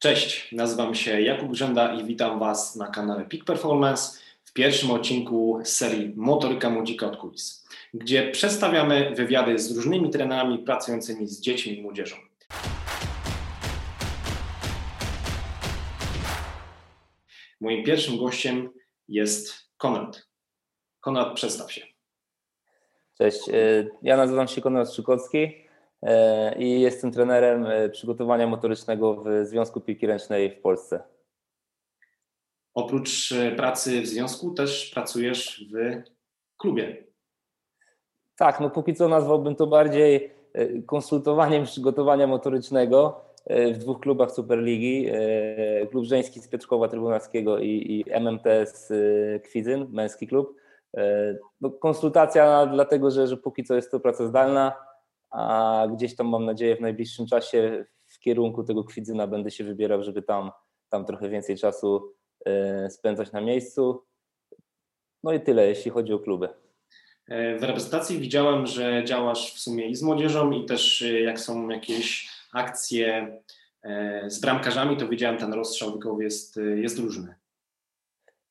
[0.00, 5.60] Cześć, nazywam się Jakub Grzenda i witam Was na kanale Peak Performance w pierwszym odcinku
[5.64, 11.82] serii Motoryka Młodzika od kulis, gdzie przedstawiamy wywiady z różnymi trenerami pracującymi z dziećmi i
[11.82, 12.16] młodzieżą.
[17.60, 18.70] Moim pierwszym gościem
[19.08, 20.26] jest Konrad.
[21.00, 21.82] Konrad, przedstaw się.
[23.18, 25.67] Cześć, y, ja nazywam się Konrad Szykocki E,
[26.58, 31.02] i jestem trenerem e, przygotowania motorycznego w Związku Piłki Ręcznej w Polsce.
[32.74, 36.02] Oprócz e, pracy w związku też pracujesz w
[36.56, 37.04] klubie.
[38.36, 40.38] Tak, no póki co nazwałbym to bardziej
[40.86, 45.10] konsultowaniem przygotowania motorycznego w dwóch klubach Superligi.
[45.90, 48.92] Klub żeński z Pietrzkowa Trybunalskiego i, i MMT z
[49.44, 50.56] Kwidzyn, męski klub.
[51.60, 54.87] No, konsultacja dlatego, że, że póki co jest to praca zdalna,
[55.30, 60.02] a gdzieś tam mam nadzieję w najbliższym czasie w kierunku tego Kwidzyna będę się wybierał,
[60.02, 60.50] żeby tam,
[60.88, 62.14] tam trochę więcej czasu
[62.46, 64.04] e, spędzać na miejscu.
[65.22, 66.48] No i tyle, jeśli chodzi o kluby.
[67.28, 71.40] E, w reprezentacji widziałem, że działasz w sumie i z młodzieżą, i też e, jak
[71.40, 73.38] są jakieś akcje
[74.26, 77.34] z bramkarzami, to widziałem, ten rozstrzał wiekowy jest, jest różny.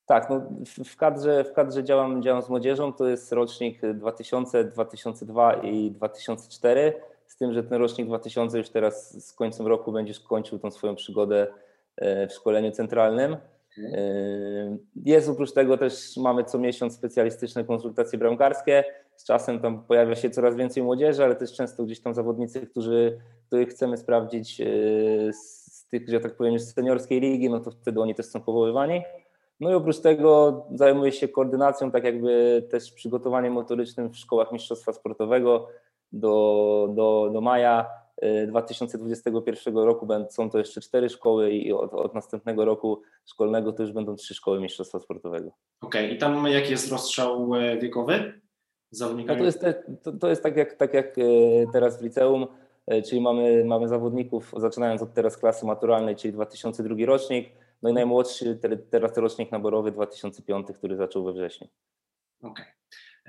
[0.07, 0.41] Tak, no
[0.85, 6.93] w, kadrze, w kadrze działam, działam z młodzieżą, to jest rocznik 2000, 2002 i 2004,
[7.27, 10.95] z tym, że ten rocznik 2000 już teraz z końcem roku będzie skończył tą swoją
[10.95, 11.47] przygodę
[11.97, 13.37] e, w szkoleniu centralnym.
[13.77, 18.83] E, jest oprócz tego też mamy co miesiąc specjalistyczne konsultacje bramkarskie.
[19.15, 23.19] Z czasem tam pojawia się coraz więcej młodzieży, ale też często gdzieś tam zawodnicy, którzy,
[23.47, 24.65] których chcemy sprawdzić e,
[25.33, 29.01] z tych, że tak powiem, z seniorskiej ligi, no to wtedy oni też są powoływani.
[29.59, 34.93] No i oprócz tego zajmuję się koordynacją, tak jakby też przygotowaniem motorycznym w szkołach mistrzostwa
[34.93, 35.67] sportowego
[36.11, 37.89] do, do, do maja
[38.47, 43.83] 2021 y, roku są to jeszcze cztery szkoły i od, od, następnego roku szkolnego to
[43.83, 45.51] już będą trzy szkoły mistrzostwa sportowego.
[45.81, 46.15] Okej, okay.
[46.15, 48.41] i tam jaki jest rozstrzał e, wiekowy
[48.91, 49.29] zawodników?
[49.29, 49.65] No to, jest
[50.03, 51.21] to, to jest tak jak, tak jak e,
[51.73, 52.47] teraz w liceum,
[52.87, 57.49] e, czyli mamy, mamy zawodników, zaczynając od teraz klasy maturalnej, czyli 2002 rocznik,
[57.81, 58.59] no i najmłodszy
[58.91, 61.67] teraz rocznik naborowy 2005, który zaczął we wrześniu.
[62.41, 62.65] Okej.
[62.65, 62.77] Okay.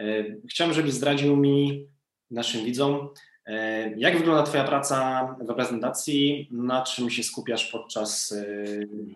[0.07, 1.89] E, chciałem, żebyś zdradził mi,
[2.31, 3.09] naszym widzom,
[3.47, 8.65] e, jak wygląda Twoja praca w reprezentacji, na czym się skupiasz podczas e,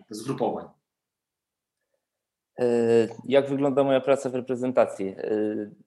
[0.09, 0.65] zgrupowań?
[3.25, 5.15] Jak wygląda moja praca w reprezentacji?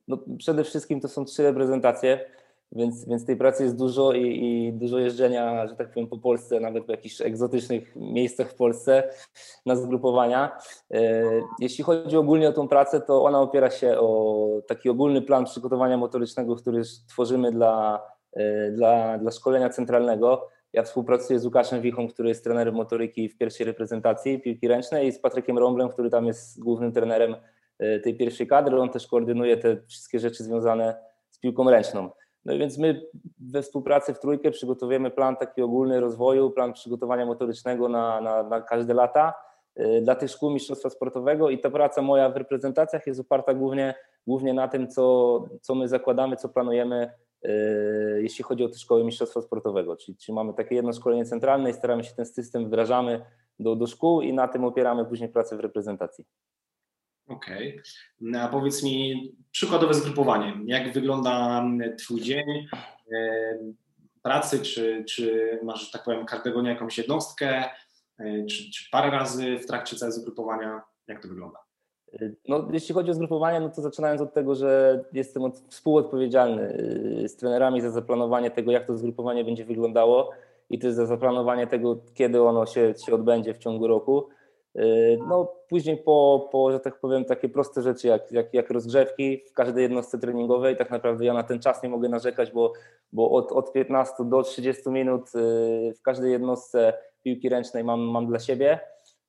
[0.09, 2.31] No przede wszystkim to są trzy reprezentacje
[2.73, 6.61] więc, więc tej pracy jest dużo i, i, dużo jeżdżenia, że tak powiem, po Polsce,
[6.61, 9.11] nawet w jakichś egzotycznych miejscach w Polsce
[9.67, 10.57] na zgrupowania.
[10.91, 11.23] E,
[11.61, 15.97] jeśli chodzi ogólnie o tą pracę, to ona opiera się o taki ogólny plan przygotowania
[15.97, 20.49] motorycznego, który tworzymy dla, e, dla, dla szkolenia centralnego.
[20.73, 25.13] Ja współpracuję z Łukaszem Wichą, który jest trenerem motoryki w pierwszej reprezentacji piłki ręcznej i
[25.13, 27.37] z Patrykiem Romblem, który tam jest głównym trenerem
[27.79, 28.81] e, tej pierwszej kadry.
[28.81, 30.97] On też koordynuje te wszystkie rzeczy związane
[31.31, 32.11] z piłką ręczną.
[32.47, 33.07] No więc my
[33.39, 38.61] we współpracy w trójkę przygotowujemy plan taki ogólny rozwoju, plan przygotowania motorycznego na, na, na
[38.61, 39.35] każde lata
[39.81, 43.95] y, dla tych szkół mistrzostwa sportowego i ta praca moja w reprezentacjach jest oparta głównie,
[44.27, 47.11] głównie na tym, co, co my zakładamy, co planujemy,
[47.47, 47.51] y,
[48.23, 49.97] jeśli chodzi o te szkoły mistrzostwa sportowego.
[49.97, 53.25] Czyli, czyli mamy takie jedno szkolenie centralne i staramy się ten system wdrażamy
[53.59, 56.25] do, do szkół i na tym opieramy później pracę w reprezentacji.
[57.29, 57.69] Okej.
[57.69, 57.83] Okay.
[58.21, 60.55] No, a powiedz mi przykładowe zgrupowanie.
[60.65, 61.65] Jak wygląda
[61.99, 62.69] Twój dzień
[63.13, 63.59] e,
[64.23, 64.61] pracy?
[64.61, 67.65] Czy, czy masz, tak powiem, każdego dnia jakąś jednostkę?
[68.19, 70.83] E, czy, czy parę razy w trakcie całego zgrupowania?
[71.09, 71.59] Jak to wygląda?
[72.49, 76.77] No, jeśli chodzi o zgrupowanie, no to zaczynając od tego, że jestem od, współodpowiedzialny
[77.27, 80.31] z trenerami za zaplanowanie tego, jak to zgrupowanie będzie wyglądało
[80.71, 84.29] i też za zaplanowanie tego, kiedy ono się, się odbędzie w ciągu roku.
[84.77, 89.43] Yy, no, później po, po, że tak powiem, takie proste rzeczy jak, jak, jak rozgrzewki
[89.51, 92.73] w każdej jednostce treningowej, tak naprawdę ja na ten czas nie mogę narzekać, bo,
[93.13, 96.93] bo od, od 15 do 30 minut yy, w każdej jednostce
[97.23, 98.81] piłki ręcznej mam, mam dla siebie.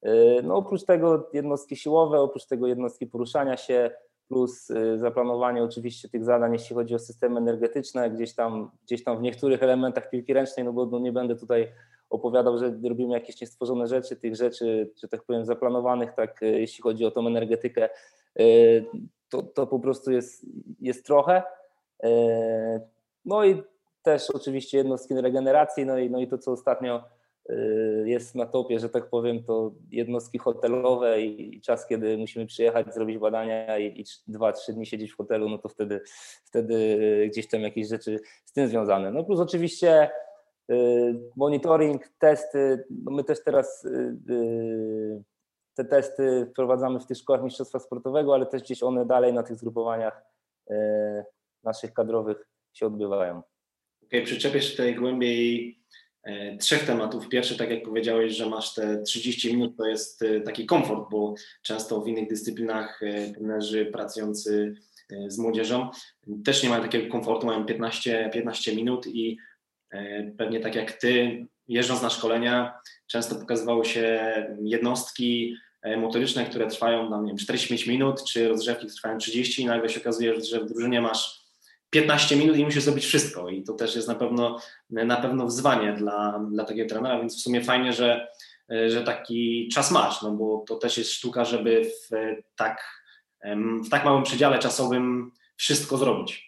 [0.04, 0.12] Yy,
[0.44, 3.92] no, oprócz tego jednostki siłowe, oprócz tego jednostki poruszania się,
[4.28, 9.22] plus zaplanowanie oczywiście tych zadań, jeśli chodzi o systemy energetyczne, gdzieś tam, gdzieś tam w
[9.22, 11.68] niektórych elementach piłki ręcznej, no bo no nie będę tutaj
[12.10, 16.82] opowiadał, że robimy jakieś niestworzone rzeczy, tych rzeczy, że tak powiem, zaplanowanych, tak e, jeśli
[16.82, 17.90] chodzi o tą energetykę,
[18.40, 18.44] e,
[19.30, 20.46] to, to po prostu jest,
[20.82, 21.44] jest trochę.
[22.04, 22.10] E,
[23.26, 23.64] no i
[24.04, 27.04] też oczywiście jednostki regeneracji, no i, no i to, co ostatnio
[28.06, 33.18] jest na topie, że tak powiem, to jednostki hotelowe i czas, kiedy musimy przyjechać, zrobić
[33.18, 36.02] badania i, i dwa, trzy dni siedzieć w hotelu, no to wtedy,
[36.46, 36.98] wtedy
[37.32, 39.12] gdzieś tam jakieś rzeczy z tym związane.
[39.12, 40.10] No plus oczywiście
[41.36, 42.86] monitoring, testy.
[42.90, 43.88] No my też teraz
[45.74, 49.56] te testy wprowadzamy w tych szkołach mistrzostwa sportowego, ale też gdzieś one dalej na tych
[49.56, 50.22] zgrupowaniach
[51.64, 53.42] naszych kadrowych się odbywają.
[54.08, 55.78] Okay, przyczepię się tutaj głębiej
[56.28, 57.30] E, trzech tematów.
[57.30, 61.36] Pierwszy, tak jak powiedziałeś, że masz te 30 minut, to jest e, taki komfort, bo
[61.62, 64.76] często w innych dyscyplinach e, trenerzy pracujący
[65.28, 65.90] z młodzieżą
[66.46, 69.38] też nie mają takiego komfortu, mają 15, 15 minut i
[70.38, 75.56] pewnie tak jak ty, jeżdżąc na szkolenia, często pokazywały się jednostki
[75.98, 80.02] motoryczne, które trwają tam, nie wiem, 45 minut, czy rozgrzewki trwają 30 i nagle się
[80.02, 81.48] okazuje, że w drużynie masz
[81.90, 85.94] 15 minut i musisz zrobić wszystko i to też jest na pewno, na pewno wzwanie
[85.94, 88.28] dla, dla takiego trenera, więc w sumie fajnie, że,
[88.70, 92.16] że taki czas masz, no bo to też jest sztuka, żeby w
[92.56, 93.04] tak,
[93.86, 96.47] w tak małym przedziale czasowym wszystko zrobić.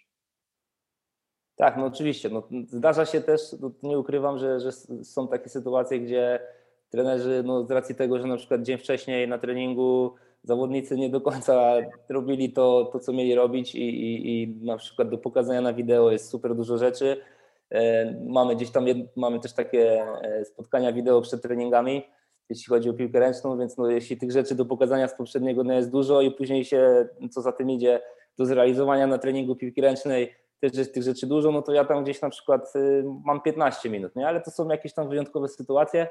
[1.60, 2.28] Tak, no oczywiście.
[2.28, 4.72] No, zdarza się też, no, nie ukrywam, że, że
[5.02, 6.40] są takie sytuacje, gdzie
[6.90, 11.20] trenerzy no, z racji tego, że na przykład dzień wcześniej na treningu zawodnicy nie do
[11.20, 11.74] końca
[12.08, 16.10] robili to, to co mieli robić i, i, i na przykład do pokazania na wideo
[16.10, 17.16] jest super dużo rzeczy.
[17.70, 18.84] E, mamy gdzieś tam,
[19.16, 22.02] mamy też takie e, spotkania wideo przed treningami,
[22.48, 25.76] jeśli chodzi o piłkę ręczną, więc no, jeśli tych rzeczy do pokazania z poprzedniego dnia
[25.76, 28.00] jest dużo i później się, co za tym idzie,
[28.38, 32.04] do zrealizowania na treningu piłki ręcznej też jest tych rzeczy dużo, no to ja tam
[32.04, 34.28] gdzieś na przykład y, mam 15 minut, nie?
[34.28, 36.08] ale to są jakieś tam wyjątkowe sytuacje,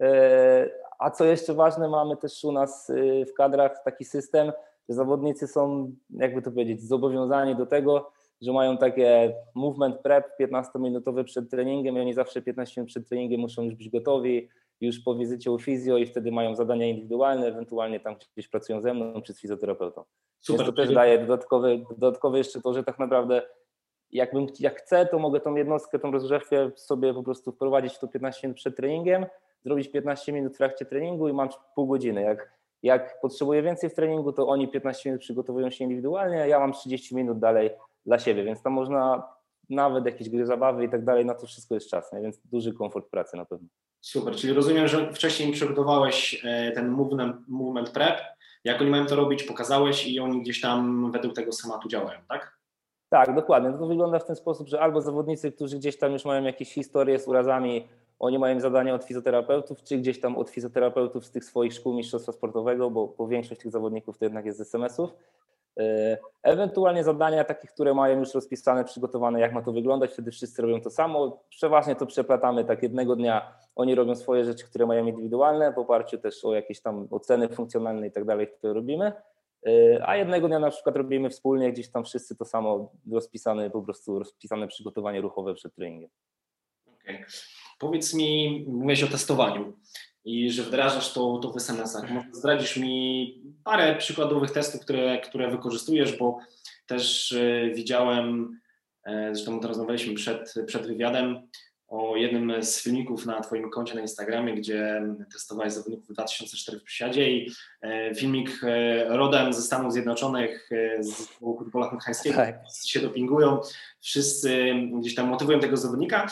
[0.00, 4.52] e, a co jeszcze ważne, mamy też u nas y, w kadrach taki system,
[4.88, 8.10] że zawodnicy są, jakby to powiedzieć, zobowiązani do tego,
[8.42, 13.40] że mają takie movement prep 15-minutowe przed treningiem i oni zawsze 15 minut przed treningiem
[13.40, 14.48] muszą już być gotowi,
[14.80, 18.94] już po wizycie u fizjo i wtedy mają zadania indywidualne, ewentualnie tam gdzieś pracują ze
[18.94, 20.04] mną czy z fizjoterapeutą.
[20.40, 20.66] Super.
[20.66, 23.42] Więc to też daje dodatkowe, dodatkowe jeszcze to, że tak naprawdę
[24.12, 28.08] jakbym, jak chcę, to mogę tą jednostkę, tą rozgrzewkę sobie po prostu wprowadzić w to
[28.08, 29.26] 15 minut przed treningiem,
[29.64, 32.22] zrobić 15 minut w trakcie treningu i mam pół godziny.
[32.22, 36.60] Jak, jak potrzebuję więcej w treningu, to oni 15 minut przygotowują się indywidualnie, a ja
[36.60, 37.70] mam 30 minut dalej
[38.06, 39.28] dla siebie, więc tam można
[39.70, 42.20] nawet jakieś gry zabawy i tak dalej, na to wszystko jest czas, nie?
[42.20, 43.68] więc duży komfort pracy na pewno.
[44.00, 48.20] Super, czyli rozumiem, że wcześniej przygotowałeś e, ten movement, movement prep,
[48.64, 52.55] jak oni mają to robić, pokazałeś i oni gdzieś tam według tego schematu działają, tak?
[53.08, 53.72] Tak, dokładnie.
[53.72, 57.18] To wygląda w ten sposób, że albo zawodnicy, którzy gdzieś tam już mają jakieś historie
[57.18, 57.88] z urazami
[58.18, 62.32] oni mają zadania od fizjoterapeutów, czy gdzieś tam od fizjoterapeutów z tych swoich szkół mistrzostwa
[62.32, 65.10] sportowego, bo, bo większość tych zawodników to jednak jest z SMS-ów.
[65.80, 70.62] E, ewentualnie zadania takie, które mają już rozpisane, przygotowane, jak ma to wyglądać, wtedy wszyscy
[70.62, 71.38] robią to samo.
[71.48, 76.18] Przeważnie to przeplatamy tak jednego dnia, oni robią swoje rzeczy, które mają indywidualne, w oparciu
[76.18, 79.12] też o jakieś tam oceny funkcjonalne i tak dalej, które robimy.
[79.66, 83.82] E, a jednego dnia na przykład robimy wspólnie, gdzieś tam wszyscy to samo rozpisane, po
[83.82, 86.10] prostu rozpisane przygotowanie ruchowe przed treningiem.
[86.86, 87.24] Okay.
[87.78, 89.72] Powiedz mi, mówiłeś o testowaniu
[90.24, 92.10] i że wdrażasz to, to w SMS-ach.
[92.10, 93.34] Może zdradzisz mi
[93.64, 96.38] parę przykładowych testów, które, które wykorzystujesz, bo
[96.86, 98.58] też e, widziałem,
[99.04, 101.48] e, zresztą to rozmawialiśmy przed, przed wywiadem,
[101.88, 105.02] o jednym z filmików na Twoim koncie na Instagramie, gdzie
[105.32, 107.50] testowałeś zawodników w 2004 w przysiadzie i
[107.82, 108.60] e, filmik
[109.08, 112.60] rodem ze Stanów Zjednoczonych, z futbola amerykańskiego, tak.
[112.84, 113.60] się dopingują,
[114.00, 116.26] wszyscy gdzieś tam motywują tego zawodnika.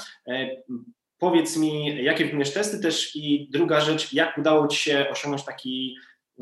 [1.19, 5.97] Powiedz mi, jakie wykonujesz testy też i druga rzecz, jak udało Ci się osiągnąć taki,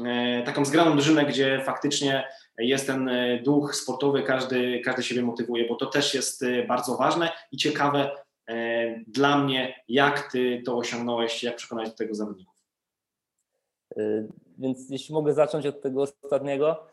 [0.07, 2.25] e, taką zgraną drużynę, gdzie faktycznie
[2.59, 6.97] jest ten e, duch sportowy, każdy, każdy siebie motywuje, bo to też jest e, bardzo
[6.97, 8.11] ważne i ciekawe
[9.07, 12.55] dla mnie, jak Ty to osiągnąłeś, jak przekonać do tego zawodników.
[14.59, 16.87] Więc jeśli mogę zacząć od tego ostatniego,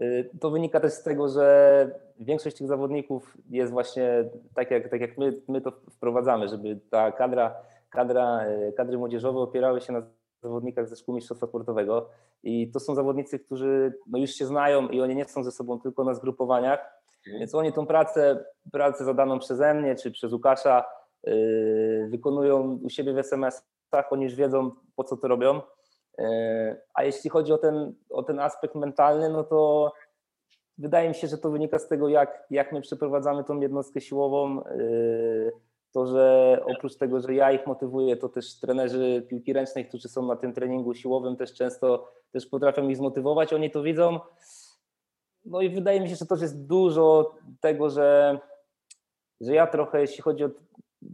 [0.00, 5.00] Y, to wynika też z tego, że większość tych zawodników jest właśnie tak jak, tak
[5.00, 7.54] jak my, my to wprowadzamy, żeby ta kadra,
[7.90, 8.44] kadra,
[8.76, 10.02] kadry młodzieżowe opierały się na
[10.42, 12.08] zawodnikach ze szkół mistrzostwa sportowego
[12.42, 15.80] i to są zawodnicy, którzy no już się znają i oni nie są ze sobą
[15.80, 17.01] tylko na zgrupowaniach.
[17.26, 20.84] Więc oni tą pracę, pracę zadaną przeze mnie czy przez Łukasza
[21.24, 25.60] yy, wykonują u siebie w SMS-ach, oni już wiedzą po co to robią
[26.18, 29.92] E, a jeśli chodzi o ten, o ten aspekt mentalny, no to
[30.78, 34.64] wydaje mi się, że to wynika z tego, jak, jak my przeprowadzamy tą jednostkę siłową.
[34.64, 34.74] E,
[35.92, 40.26] to, że oprócz tego, że ja ich motywuję, to też trenerzy piłki ręcznej, którzy są
[40.26, 43.52] na tym treningu siłowym, też często też potrafią ich zmotywować.
[43.52, 44.20] Oni to widzą.
[45.44, 48.38] No i wydaje mi się, że to jest dużo tego, że,
[49.40, 50.50] że ja trochę, jeśli chodzi o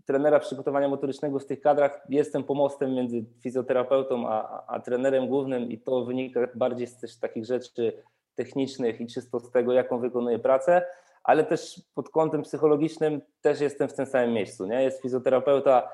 [0.07, 5.79] trenera przygotowania motorycznego w tych kadrach jestem pomostem między fizjoterapeutą a, a trenerem głównym i
[5.79, 8.03] to wynika bardziej z też takich rzeczy
[8.35, 10.83] technicznych i czysto z tego, jaką wykonuje pracę,
[11.25, 14.67] ale też pod kątem psychologicznym też jestem w tym samym miejscu.
[14.67, 14.83] Nie?
[14.83, 15.89] Jest fizjoterapeuta,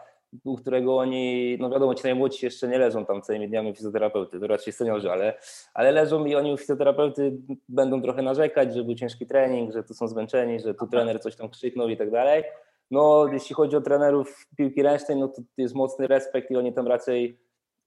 [0.44, 4.46] u którego oni, no wiadomo, ci najmłodsi jeszcze nie leżą tam całymi dniami fizjoterapeuty, to
[4.46, 5.34] raczej seniorzy, ale,
[5.74, 7.36] ale leżą i oni u fizjoterapeuty
[7.68, 11.36] będą trochę narzekać, że był ciężki trening, że tu są zmęczeni, że tu trener coś
[11.36, 12.44] tam krzyknął i tak dalej.
[12.90, 16.86] No, jeśli chodzi o trenerów piłki ręcznej, no to jest mocny respekt i oni tam
[16.86, 17.38] raczej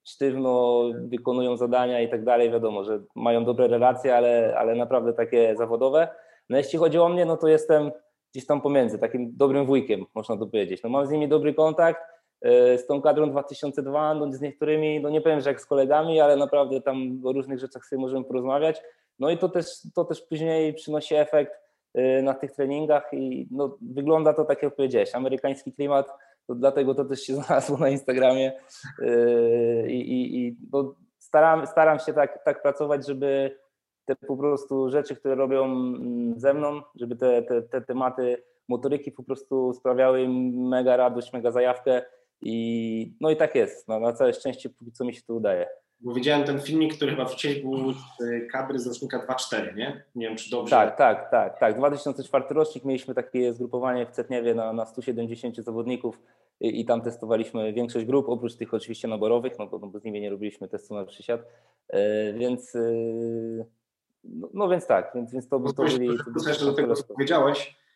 [0.08, 2.52] sztywno wykonują zadania i tak dalej.
[2.52, 6.08] Wiadomo, że mają dobre relacje, ale, ale naprawdę takie zawodowe.
[6.50, 7.92] No jeśli chodzi o mnie, no to jestem
[8.32, 10.84] gdzieś tam pomiędzy, takim dobrym wujkiem, można to powiedzieć.
[10.84, 12.02] No mam z nimi dobry kontakt,
[12.78, 16.36] z tą kadrą 2002, no z niektórymi, no nie powiem, że jak z kolegami, ale
[16.36, 18.82] naprawdę tam o różnych rzeczach sobie możemy porozmawiać.
[19.20, 19.66] No i to też,
[19.96, 21.54] to też później przynosi efekt
[21.94, 26.08] e, na tych treningach i no, wygląda to tak jak powiedziałeś, amerykański klimat,
[26.48, 28.52] to dlatego to też się znalazło na Instagramie
[29.02, 33.58] e, i, i, i no, staram, staram się tak, tak pracować, żeby
[34.06, 39.12] te po prostu rzeczy, które robią mm, ze mną, żeby te, te, te tematy motoryki
[39.12, 42.02] po prostu sprawiały im mega radość, mega zajawkę
[42.42, 45.68] i no i tak jest, no, na całe szczęście póki co mi się to udaje.
[46.00, 47.98] Bo widziałem ten filmik, który chyba wcześniej był z
[48.52, 50.04] kadry z rocznika 2.4, nie?
[50.16, 50.70] Nie wiem, czy dobrze.
[50.70, 51.78] Tak, tak, tak, tak.
[51.78, 56.20] 2004 rocznik mieliśmy takie zgrupowanie w Cetniewie na, na 170 zawodników
[56.60, 60.04] i, i, tam testowaliśmy większość grup, oprócz tych oczywiście naborowych, no bo, no bo z
[60.04, 61.42] nimi nie robiliśmy testu na przysiad,
[61.94, 62.00] yy,
[62.34, 63.66] więc yy,
[64.24, 66.10] no, no, więc tak, więc, więc to, to byli...
[66.48, 67.10] jeszcze do tego, co powiedziałeś.
[67.10, 67.87] E, powiedziałeś,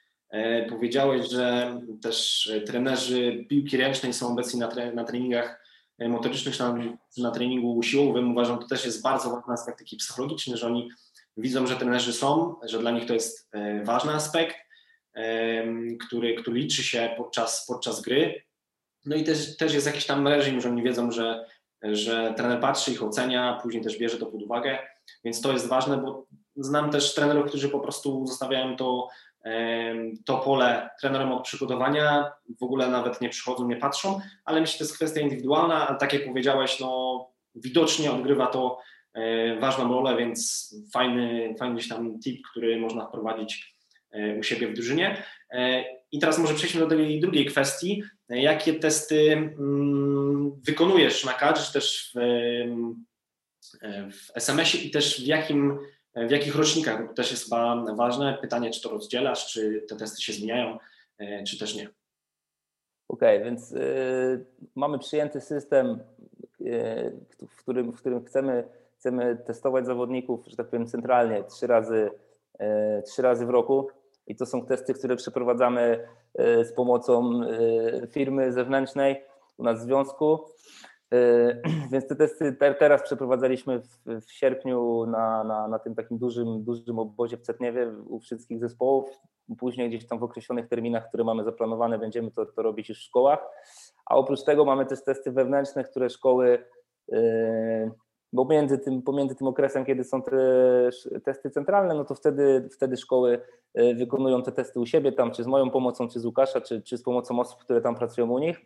[1.31, 5.63] że też e, trenerzy piłki ręcznej są obecni na, tre, na treningach
[5.99, 6.77] e, motorycznych, na,
[7.17, 8.31] na treningu siłowym.
[8.31, 10.89] Uważam, to też jest bardzo ważny aspekt taki psychologiczny, że oni
[11.37, 14.55] widzą, że trenerzy są, że dla nich to jest e, ważny aspekt,
[15.15, 15.63] e,
[16.07, 18.43] który, który liczy się podczas, podczas gry.
[19.05, 21.45] No i też, też jest jakiś tam reżim, że oni wiedzą, że,
[21.83, 24.79] że trener patrzy, ich ocenia, później też bierze to pod uwagę.
[25.23, 29.07] Więc to jest ważne, bo znam też trenerów, którzy po prostu zostawiają to,
[30.25, 34.77] to pole trenerom od przygotowania, w ogóle nawet nie przychodzą, nie patrzą, ale myślę, że
[34.77, 38.79] to jest kwestia indywidualna, ale tak jak powiedziałeś, no widocznie odgrywa to
[39.13, 43.75] e, ważną rolę, więc fajny, fajny gdzieś tam tip, który można wprowadzić
[44.11, 45.23] e, u siebie w drużynie.
[45.51, 48.03] E, I teraz może przejdźmy do tej drugiej kwestii.
[48.29, 52.19] Jakie testy mm, wykonujesz na kadrze, czy też w
[54.11, 55.79] w SMS-ie i też w, jakim,
[56.15, 58.37] w jakich rocznikach, to też jest chyba ważne.
[58.41, 60.77] Pytanie, czy to rozdzielasz, czy te testy się zmieniają,
[61.17, 61.89] e, czy też nie.
[63.07, 65.99] Okej, okay, więc y, mamy przyjęty system,
[66.61, 68.63] y, w, którym, w którym chcemy,
[68.99, 72.09] chcemy testować zawodników, że tak powiem, centralnie trzy razy,
[72.61, 73.87] y, trzy razy w roku.
[74.27, 77.41] I to są testy, które przeprowadzamy z pomocą
[78.11, 79.23] firmy zewnętrznej
[79.57, 80.39] u nas w związku.
[81.91, 86.99] Więc te testy teraz przeprowadzaliśmy w, w sierpniu na, na, na, tym takim dużym, dużym
[86.99, 89.09] obozie w Cetniewie u wszystkich zespołów.
[89.57, 93.03] Później gdzieś tam w określonych terminach, które mamy zaplanowane, będziemy to, to robić już w
[93.03, 93.39] szkołach.
[94.05, 96.65] A oprócz tego mamy też testy wewnętrzne, które szkoły,
[97.07, 97.91] yy,
[98.33, 100.31] bo między tym, pomiędzy tym okresem, kiedy są te
[101.23, 103.41] testy centralne, no to wtedy, wtedy szkoły
[103.73, 106.81] yy, wykonują te testy u siebie, tam czy z moją pomocą, czy z Łukasza, czy,
[106.81, 108.65] czy z pomocą osób, które tam pracują u nich.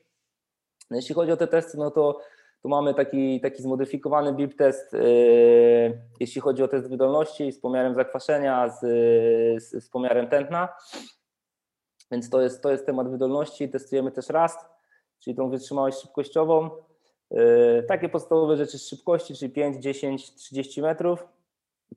[0.90, 2.20] No jeśli chodzi o te testy, no to
[2.66, 7.96] tu mamy taki, taki zmodyfikowany BIP test, yy, jeśli chodzi o test wydolności z pomiarem
[7.96, 8.80] zakwaszenia, z,
[9.64, 10.70] z, z pomiarem tętna.
[12.12, 13.70] Więc to jest, to jest temat wydolności.
[13.70, 14.60] Testujemy też RAST,
[15.20, 16.70] czyli tą wytrzymałość szybkościową.
[17.32, 21.28] Yy, takie podstawowe rzeczy z szybkości, czyli 5, 10, 30 metrów.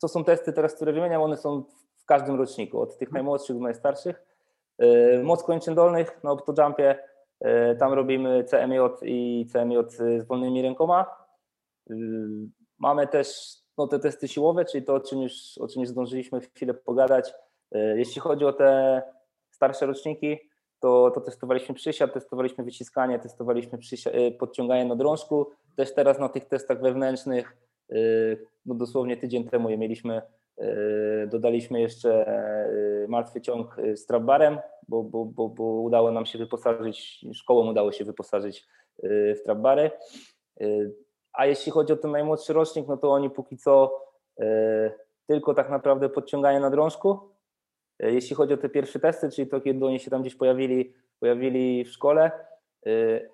[0.01, 1.65] To są testy teraz, które wymieniam, one są
[1.97, 4.23] w każdym roczniku, od tych najmłodszych do najstarszych.
[4.79, 6.99] Yy, moc kończyn dolnych na optojumpie
[7.79, 11.07] tam robimy CMJ i CMJ z wolnymi rękoma.
[11.91, 11.95] E,
[12.79, 16.41] mamy też no, te testy siłowe, czyli to, o czym, już, o czym już zdążyliśmy
[16.41, 17.35] chwilę pogadać.
[17.73, 19.03] E, jeśli chodzi o te
[19.51, 20.39] starsze roczniki,
[20.81, 23.79] to, to testowaliśmy przysiad, testowaliśmy wyciskanie, testowaliśmy
[24.39, 25.47] podciąganie na drążku.
[25.77, 27.57] Też teraz na tych testach wewnętrznych,
[28.67, 30.23] no dosłownie tydzień temu je mieliśmy E,
[31.27, 37.25] dodaliśmy jeszcze e, martwy ciąg z trapbarem, bo, bo, bo, bo udało nam się wyposażyć,
[37.33, 38.67] szkołom udało się wyposażyć
[39.03, 39.91] e, w trapbary.
[41.33, 44.05] A jeśli chodzi o ten najmłodszy rocznik, no to oni póki co
[45.27, 47.19] tylko tak naprawdę podciągają na drążku.
[48.01, 51.85] Jeśli chodzi o te pierwsze testy, czyli to, kiedy oni się tam gdzieś pojawili, pojawili
[51.85, 52.31] w szkole,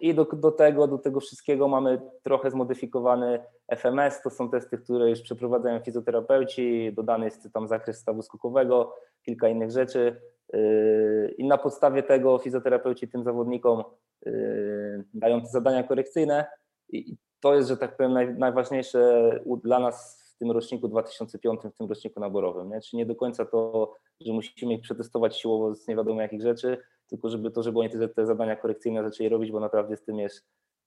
[0.00, 3.42] i do, do, tego, do tego wszystkiego mamy trochę zmodyfikowany
[3.76, 4.22] FMS.
[4.22, 6.92] To są testy, które już przeprowadzają fizjoterapeuci.
[6.92, 10.20] Dodany jest tam zakres stawu skokowego, kilka innych rzeczy.
[10.52, 13.84] Yy, I na podstawie tego fizjoterapeuci tym zawodnikom
[14.26, 16.46] yy, dają te zadania korekcyjne.
[16.88, 19.30] I to jest, że tak powiem, naj, najważniejsze
[19.64, 22.70] dla nas w tym roczniku 2005, w tym roczniku naborowym.
[22.70, 22.80] Nie?
[22.80, 26.78] Czyli nie do końca to, że musimy ich przetestować siłowo z nie wiadomo jakich rzeczy,
[27.06, 30.18] tylko żeby to, żeby oni te, te zadania korekcyjne zaczęli robić, bo naprawdę z tym
[30.18, 30.36] jest,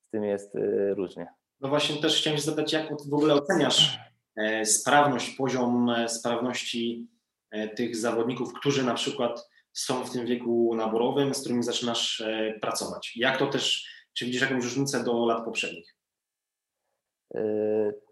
[0.08, 1.27] z tym jest y, różnie.
[1.62, 4.00] No właśnie też chciałem zadać, jak w ogóle oceniasz
[4.36, 7.08] e, sprawność, poziom e, sprawności
[7.51, 12.24] e, tych zawodników, którzy na przykład są w tym wieku naborowym, z którymi zaczynasz
[12.62, 13.13] pracować?
[13.16, 15.97] Jak to też, czy widzisz jakąś różnicę do lat poprzednich?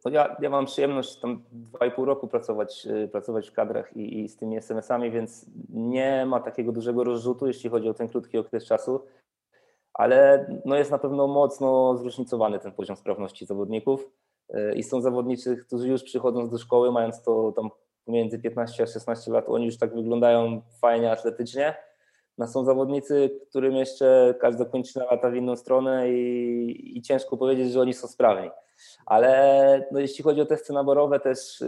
[0.06, 4.20] No ja, ja mam przyjemność tam dwa i pół roku pracować, pracować w kadrach i,
[4.20, 8.38] i z tymi SMS-ami, więc nie ma takiego dużego rozrzutu, jeśli chodzi o ten krótki
[8.38, 9.02] okres czasu
[9.96, 14.12] ale no jest na pewno mocno zróżnicowany ten poziom sprawności zawodników
[14.76, 17.70] i są zawodnicy, którzy już przychodząc do szkoły, mając to tam
[18.06, 21.76] pomiędzy 15 a 16 lat, oni już tak wyglądają fajnie atletycznie.
[22.38, 27.72] No są zawodnicy, którym jeszcze każda kończyna lata w inną stronę i, i, ciężko powiedzieć,
[27.72, 28.50] że oni są sprawni.
[29.06, 31.64] Ale no jeśli chodzi o testy naborowe, też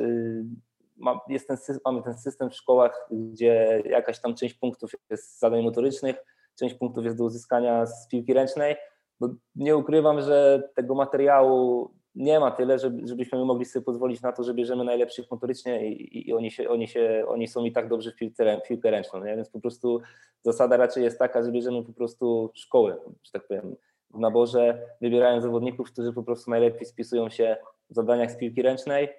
[0.98, 5.40] ma, jest ten, mamy ten system w szkołach, gdzie jakaś tam część punktów jest z
[5.40, 6.16] zadań motorycznych,
[6.56, 8.76] część punktów jest do uzyskania z piłki ręcznej.
[9.20, 14.32] Bo nie ukrywam, że tego materiału nie ma tyle, żeby, żebyśmy mogli sobie pozwolić na
[14.32, 17.90] to, że bierzemy najlepszych motorycznie i, i oni, się, oni, się, oni są i tak
[17.90, 19.24] dobrzy w piłce, w piłkę ręczną.
[19.24, 19.36] Nie?
[19.36, 20.02] Więc po prostu
[20.42, 23.76] zasada raczej jest taka, że bierzemy po prostu szkoły, że tak powiem,
[24.14, 27.58] w naborze, wybierają zawodników, którzy po prostu najlepiej spisują się
[27.90, 29.10] w zadaniach z piłki ręcznej,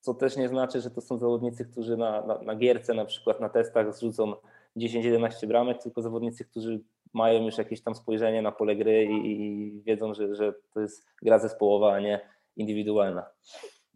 [0.00, 3.40] co też nie znaczy, że to są zawodnicy, którzy na, na, na gierce, na przykład
[3.40, 4.34] na testach zrzucą
[4.76, 6.80] 10-11 bramek, tylko zawodnicy, którzy
[7.14, 11.06] mają już jakieś tam spojrzenie na pole gry i, i wiedzą, że, że to jest
[11.22, 12.20] gra zespołowa, a nie
[12.56, 13.26] indywidualna.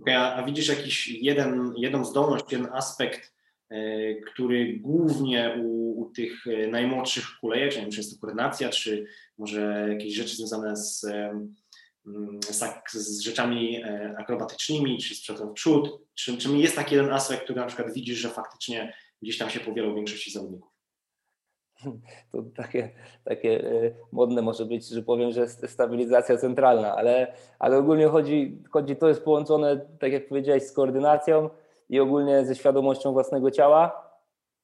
[0.00, 3.34] Okay, a, widzisz jakiś jeden, jedną zdolność, jeden aspekt,
[3.70, 9.06] e, który głównie u, u tych e, najmłodszych kuleje, czy, czy jest to koordynacja, czy
[9.38, 12.40] może jakieś rzeczy związane z, mm,
[12.92, 17.44] z, rzeczami e, akrobatycznymi, czy z przodu w przód, czy, czy jest taki jeden aspekt,
[17.44, 20.77] który na przykład widzisz, że faktycznie gdzieś tam się powielał większości zawodników.
[22.32, 22.90] To takie,
[23.24, 28.96] takie e, modne może być, że powiem, że stabilizacja centralna, ale, ale ogólnie chodzi, chodzi,
[28.96, 31.50] to jest połączone, tak jak powiedziałeś, z koordynacją
[31.90, 34.08] i ogólnie ze świadomością własnego ciała.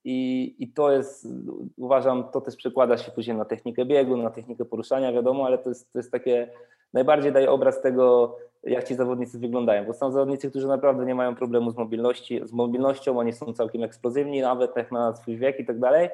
[0.07, 1.29] I, I to jest,
[1.77, 5.69] uważam, to też przekłada się później na technikę biegu, na technikę poruszania, wiadomo, ale to
[5.69, 6.51] jest, to jest takie,
[6.93, 11.35] najbardziej daje obraz tego, jak ci zawodnicy wyglądają, bo są zawodnicy, którzy naprawdę nie mają
[11.35, 15.65] problemu z, mobilności, z mobilnością, oni są całkiem eksplozywni, nawet jak na swój wiek i
[15.65, 16.09] tak dalej,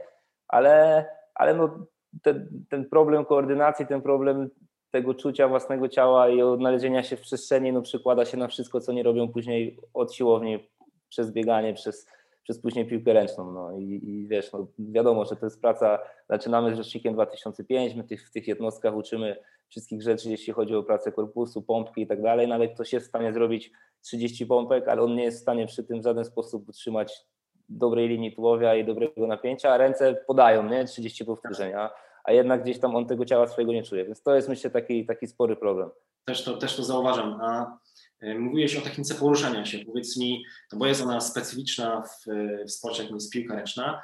[0.50, 1.86] ale, ale no,
[2.22, 4.50] ten, ten problem koordynacji, ten problem
[4.90, 8.92] tego czucia własnego ciała i odnalezienia się w przestrzeni no, przykłada się na wszystko, co
[8.92, 10.68] nie robią później od siłowni,
[11.10, 12.06] przez bieganie, przez,
[12.42, 13.52] przez później piłkę ręczną.
[13.52, 18.04] No i, i wiesz, no, wiadomo, że to jest praca, zaczynamy z rocznikiem 2005, my
[18.04, 19.36] tych, w tych jednostkach uczymy
[19.68, 22.48] wszystkich rzeczy, jeśli chodzi o pracę korpusu, pompki i tak dalej.
[22.48, 25.84] Nawet ktoś jest w stanie zrobić 30 pompek, ale on nie jest w stanie przy
[25.84, 27.26] tym w żaden sposób utrzymać
[27.70, 30.84] dobrej linii tułowia i dobrego napięcia, a ręce podają, nie?
[30.84, 31.90] 30 powtórzeń, a,
[32.24, 34.04] a jednak gdzieś tam on tego ciała swojego nie czuje.
[34.04, 35.90] Więc to jest myślę taki, taki spory problem.
[36.24, 37.40] Też to, też to zauważam.
[37.42, 37.78] A
[38.20, 39.78] e, mówiłeś o technice poruszania się.
[39.78, 42.24] Powiedz mi, no bo jest ona specyficzna w,
[42.66, 44.02] w sporcie, jakim jest piłka ręczna.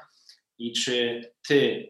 [0.59, 1.89] I czy ty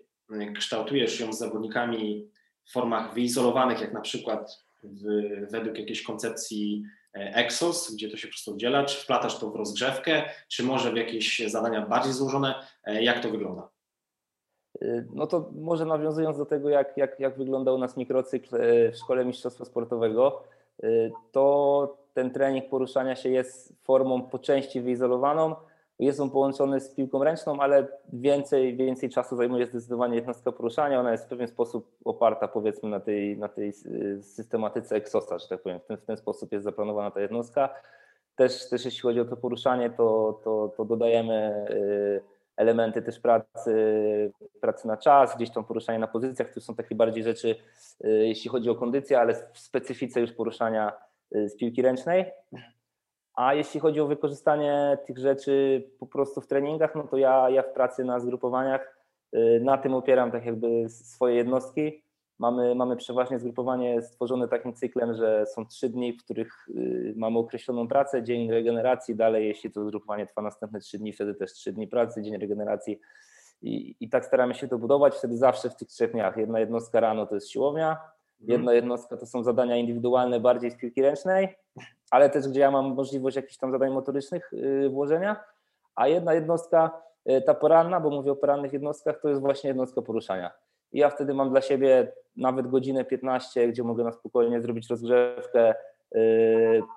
[0.59, 2.31] kształtujesz ją z zawodnikami
[2.65, 5.03] w formach wyizolowanych, jak na przykład w,
[5.51, 6.83] według jakiejś koncepcji
[7.17, 10.97] Exos, gdzie to się po prostu oddziela, czy wplatasz to w rozgrzewkę, czy może w
[10.97, 13.69] jakieś zadania bardziej złożone, e, jak to wygląda?
[14.83, 18.93] Y, no to może nawiązując do tego, jak, jak, jak wygląda u nas mikrocykl e,
[18.93, 20.43] w Szkole Mistrzostwa Sportowego,
[21.33, 25.57] to ten trening poruszania się jest formą po części wyizolowaną,
[25.99, 31.01] jest on połączony z piłką ręczną, ale więcej, więcej czasu zajmuje zdecydowanie jednostka poruszania.
[31.01, 35.49] Ona jest w pewien sposób oparta powiedzmy na tej, na tej y, systematyce Exosa, że
[35.49, 35.81] tak powiem.
[35.81, 37.75] W ten, w ten sposób jest zaplanowana ta jednostka.
[38.37, 42.21] Też, też jeśli chodzi o to poruszanie, to, to, to dodajemy y,
[42.57, 43.73] elementy też pracy,
[44.61, 47.57] pracy na czas, gdzieś tam poruszanie na pozycjach, to są takie bardziej rzeczy,
[48.05, 50.93] y, jeśli chodzi o kondycję, ale w specyfice już poruszania
[51.33, 52.25] z piłki ręcznej.
[53.37, 57.63] A jeśli chodzi o wykorzystanie tych rzeczy po prostu w treningach, no to ja, ja
[57.63, 58.99] w pracy na zgrupowaniach
[59.35, 62.03] y, na tym opieram tak jakby swoje jednostki.
[62.39, 67.39] Mamy, mamy przeważnie zgrupowanie stworzone takim cyklem, że są trzy dni, w których y, mamy
[67.39, 71.73] określoną pracę, dzień regeneracji, dalej jeśli to zgrupowanie trwa następne trzy dni, wtedy też trzy
[71.73, 73.01] dni pracy, dzień regeneracji
[73.63, 76.37] i, i tak staramy się to budować, wtedy zawsze w tych trzech dniach.
[76.37, 78.01] Jedna jednostka rano to jest siłownia,
[78.41, 78.59] mhm.
[78.59, 81.57] jedna jednostka to są zadania indywidualne bardziej z piłki ręcznej,
[82.11, 85.45] ale też gdzie ja mam możliwość jakichś tam zadań motorycznych y, włożenia,
[85.95, 90.03] a jedna jednostka, y, ta poranna, bo mówię o porannych jednostkach, to jest właśnie jednostka
[90.03, 90.51] poruszania.
[90.93, 95.75] I ja wtedy mam dla siebie nawet godzinę 15, gdzie mogę na spokojnie zrobić rozgrzewkę,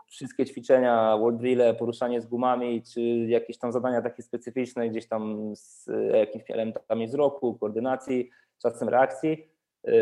[0.08, 5.52] wszystkie ćwiczenia, wall drille, poruszanie z gumami, czy jakieś tam zadania takie specyficzne, gdzieś tam
[5.56, 8.30] z jakimiś elementami wzroku, koordynacji,
[8.62, 9.48] czasem reakcji,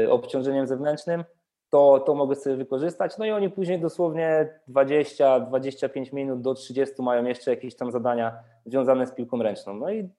[0.10, 1.24] obciążeniem zewnętrznym,
[1.70, 3.18] to, to mogę sobie wykorzystać.
[3.18, 9.08] No i oni później dosłownie 20-25 minut do 30 mają jeszcze jakieś tam zadania związane
[9.08, 9.74] z piłką ręczną.
[9.74, 10.10] No i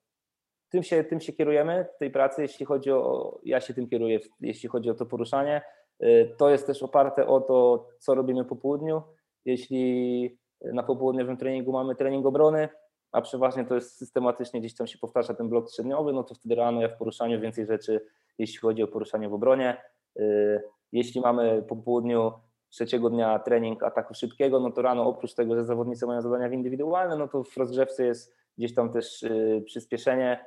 [0.68, 4.68] tym się, tym się kierujemy tej pracy, jeśli chodzi o, ja się tym kieruję, jeśli
[4.68, 5.62] chodzi o to poruszanie.
[6.02, 9.02] Y, to jest też oparte o to, co robimy po południu.
[9.44, 12.68] Jeśli na popołudniowym treningu mamy trening obrony,
[13.12, 16.54] a przeważnie to jest systematycznie, gdzieś tam się powtarza ten blok trzydniowy, no to wtedy
[16.54, 18.00] rano ja w poruszaniu więcej rzeczy,
[18.38, 19.76] jeśli chodzi o poruszanie w obronie.
[20.20, 22.32] Y, jeśli mamy po południu
[22.68, 27.16] trzeciego dnia trening ataku szybkiego, no to rano oprócz tego, że zawodnicy mają zadania indywidualne,
[27.16, 30.44] no to w rozgrzewce jest gdzieś tam też y, przyspieszenie,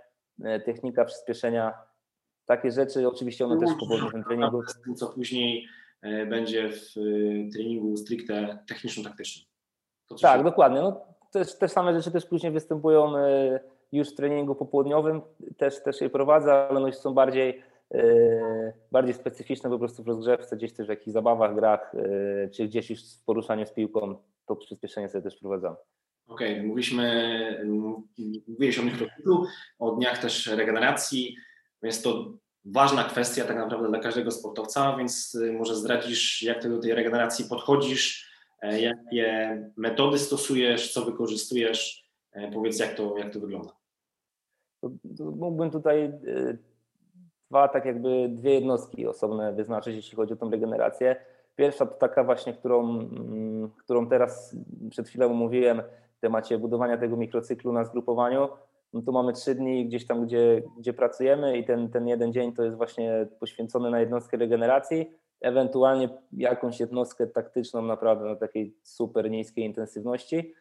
[0.65, 1.73] technika przyspieszenia
[2.45, 4.63] takie rzeczy, oczywiście one też w popołudniowym treningu.
[4.95, 5.67] Co później
[6.29, 6.93] będzie w
[7.53, 9.45] treningu stricte techniczno-taktycznym.
[10.21, 10.43] Tak, się...
[10.43, 10.81] dokładnie.
[10.81, 11.01] No,
[11.31, 13.13] też, te same rzeczy też później występują
[13.91, 15.21] już w treningu popołudniowym,
[15.57, 17.63] też, też je prowadzę, ale no są bardziej,
[18.91, 21.91] bardziej specyficzne po prostu w rozgrzewce, gdzieś też w jakichś zabawach, grach,
[22.53, 25.75] czy gdzieś już w poruszaniu z piłką, to przyspieszenie sobie też prowadzam.
[26.27, 27.65] Okej, okay, mówiliśmy,
[28.47, 29.45] mówiłeś o mikrocyklu,
[29.79, 31.35] o dniach też regeneracji.
[31.83, 32.33] Jest to
[32.65, 36.93] ważna kwestia tak naprawdę dla każdego sportowca, więc y, może zdradzisz, jak ty do tej
[36.93, 43.73] regeneracji podchodzisz, e, jakie metody stosujesz, co wykorzystujesz, e, powiedz jak to, jak to wygląda.
[45.19, 46.57] Mógłbym tutaj y,
[47.51, 51.15] dwa, tak jakby dwie jednostki osobne wyznaczyć, jeśli chodzi o tą regenerację.
[51.55, 54.55] Pierwsza to taka właśnie, którą, mm, którą teraz
[54.89, 55.81] przed chwilą mówiłem
[56.17, 58.49] w temacie budowania tego mikrocyklu na zgrupowaniu
[58.93, 62.53] no to mamy trzy dni gdzieś tam, gdzie, gdzie pracujemy i ten, ten jeden dzień
[62.53, 65.11] to jest właśnie poświęcony na jednostkę regeneracji,
[65.41, 70.53] ewentualnie jakąś jednostkę taktyczną naprawdę na takiej super niskiej intensywności.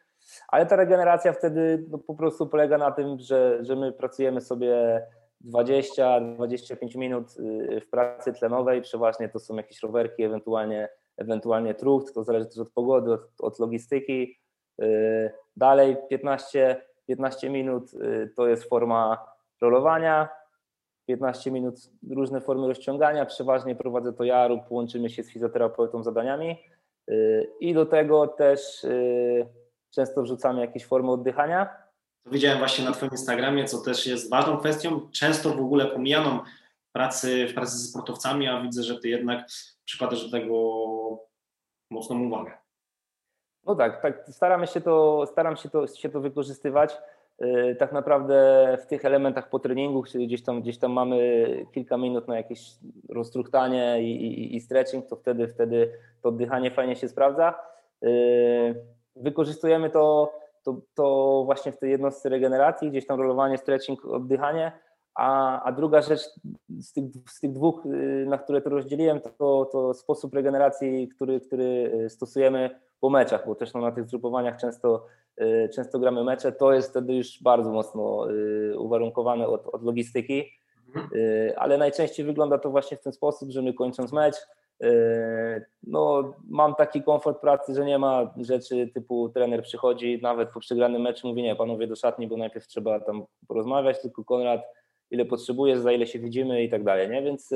[0.47, 5.01] Ale ta regeneracja wtedy no, po prostu polega na tym, że, że my pracujemy sobie
[5.49, 12.23] 20-25 minut y, w pracy tlenowej, przeważnie to są jakieś rowerki, ewentualnie, ewentualnie trucht, to
[12.23, 14.39] zależy też od pogody, od, od logistyki.
[14.81, 19.25] Y, dalej 15 15 minut y, to jest forma
[19.61, 20.29] rolowania,
[21.05, 21.75] 15 minut
[22.11, 26.57] różne formy rozciągania, przeważnie prowadzę to ja lub łączymy się z fizjoterapeutą zadaniami
[27.59, 28.85] i do tego też
[29.89, 31.80] często wrzucamy jakieś formy oddychania.
[32.23, 36.39] To widziałem właśnie na Twoim Instagramie, co też jest ważną kwestią, często w ogóle pomijaną
[36.91, 39.47] pracy, w pracy ze sportowcami, a widzę, że Ty jednak
[39.85, 40.57] przykładasz do tego
[41.89, 42.51] mocną uwagę.
[43.65, 46.97] No tak, tak staramy się to, staram się to, się to wykorzystywać.
[47.41, 51.97] Y, tak naprawdę w tych elementach po treningu, czyli gdzieś tam, gdzieś tam mamy kilka
[51.97, 52.71] minut na jakieś
[53.09, 57.59] roztruchtanie i, i, i stretching, to wtedy, wtedy to oddychanie fajnie się sprawdza.
[58.03, 58.75] Y,
[59.15, 64.71] wykorzystujemy to, to, to właśnie w tej jednostce regeneracji, gdzieś tam rolowanie, stretching, oddychanie.
[65.15, 66.21] A, a druga rzecz
[66.79, 71.39] z tych, z tych dwóch, y, na które to rozdzieliłem, to, to sposób regeneracji, który,
[71.39, 75.05] który stosujemy po meczach, bo też no, na tych zgrupowaniach często,
[75.41, 80.45] y, często gramy mecze, to jest wtedy już bardzo mocno y, uwarunkowane od, od logistyki,
[80.87, 81.09] mhm.
[81.15, 84.35] y, ale najczęściej wygląda to właśnie w ten sposób, że my kończąc mecz,
[85.83, 91.01] no, mam taki komfort pracy, że nie ma rzeczy typu trener przychodzi, nawet po przegranym
[91.01, 94.61] meczu mówi nie, panowie do szatni, bo najpierw trzeba tam porozmawiać, tylko Konrad,
[95.11, 97.21] ile potrzebujesz, za ile się widzimy i tak dalej, nie?
[97.21, 97.49] Więc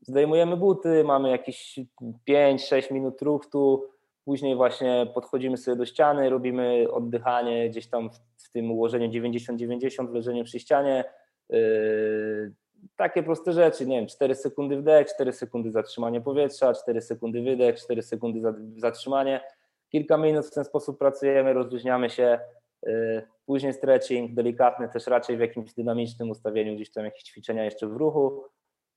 [0.00, 1.80] zdejmujemy buty, mamy jakieś
[2.28, 3.92] 5-6 minut truchtu,
[4.24, 10.44] Później właśnie podchodzimy sobie do ściany, robimy oddychanie gdzieś tam w, tym ułożeniu 90-90, leżenie
[10.44, 11.04] przy ścianie.
[11.48, 12.52] Yy,
[12.96, 17.78] takie proste rzeczy, nie wiem, 4 sekundy wdech, 4 sekundy zatrzymanie powietrza, 4 sekundy wydech,
[17.78, 18.40] 4 sekundy
[18.76, 19.40] zatrzymanie.
[19.88, 22.40] Kilka minut w ten sposób pracujemy, rozluźniamy się.
[22.82, 27.86] Yy, później stretching, delikatny też raczej w jakimś dynamicznym ustawieniu, gdzieś tam jakieś ćwiczenia jeszcze
[27.86, 28.44] w ruchu.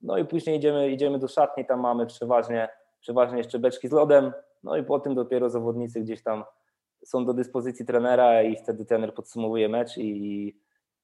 [0.02, 2.70] No i później idziemy, idziemy do szatni, tam mamy przeważnie,
[3.00, 6.44] przeważnie jeszcze beczki z lodem, no i po tym dopiero zawodnicy gdzieś tam
[7.06, 10.56] są do dyspozycji trenera i wtedy trener podsumowuje mecz i,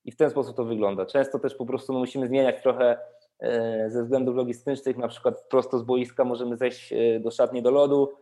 [0.06, 1.06] i w ten sposób to wygląda.
[1.06, 2.98] Często też po prostu no, musimy zmieniać trochę
[3.40, 7.72] e, ze względów logistycznych, na przykład prosto z boiska możemy zejść e, do szatni do
[7.72, 8.14] lodu,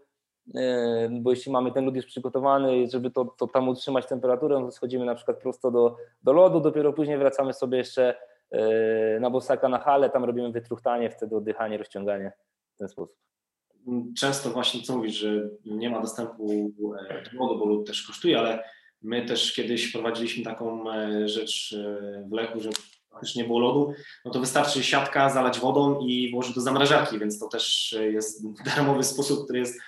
[0.56, 4.72] e, bo jeśli mamy ten lód już przygotowany, żeby to, to tam utrzymać temperaturę, to
[4.72, 8.16] schodzimy na przykład prosto do, do lodu, dopiero później wracamy sobie jeszcze
[9.20, 12.32] na bosaka na halę, tam robimy wytruchtanie, wtedy oddychanie, rozciąganie
[12.76, 13.16] w ten sposób
[14.18, 18.64] często właśnie co mówisz, że nie ma dostępu do wody, bo lód też kosztuje, ale
[19.02, 22.70] my też kiedyś prowadziliśmy taką e, rzecz e, w Lechu, że
[23.10, 23.94] praktycznie nie było lodu,
[24.26, 28.44] no to wystarczy siatka zalać wodą i włożyć do zamrażarki, więc to też jest
[28.76, 29.80] darmowy sposób, który jest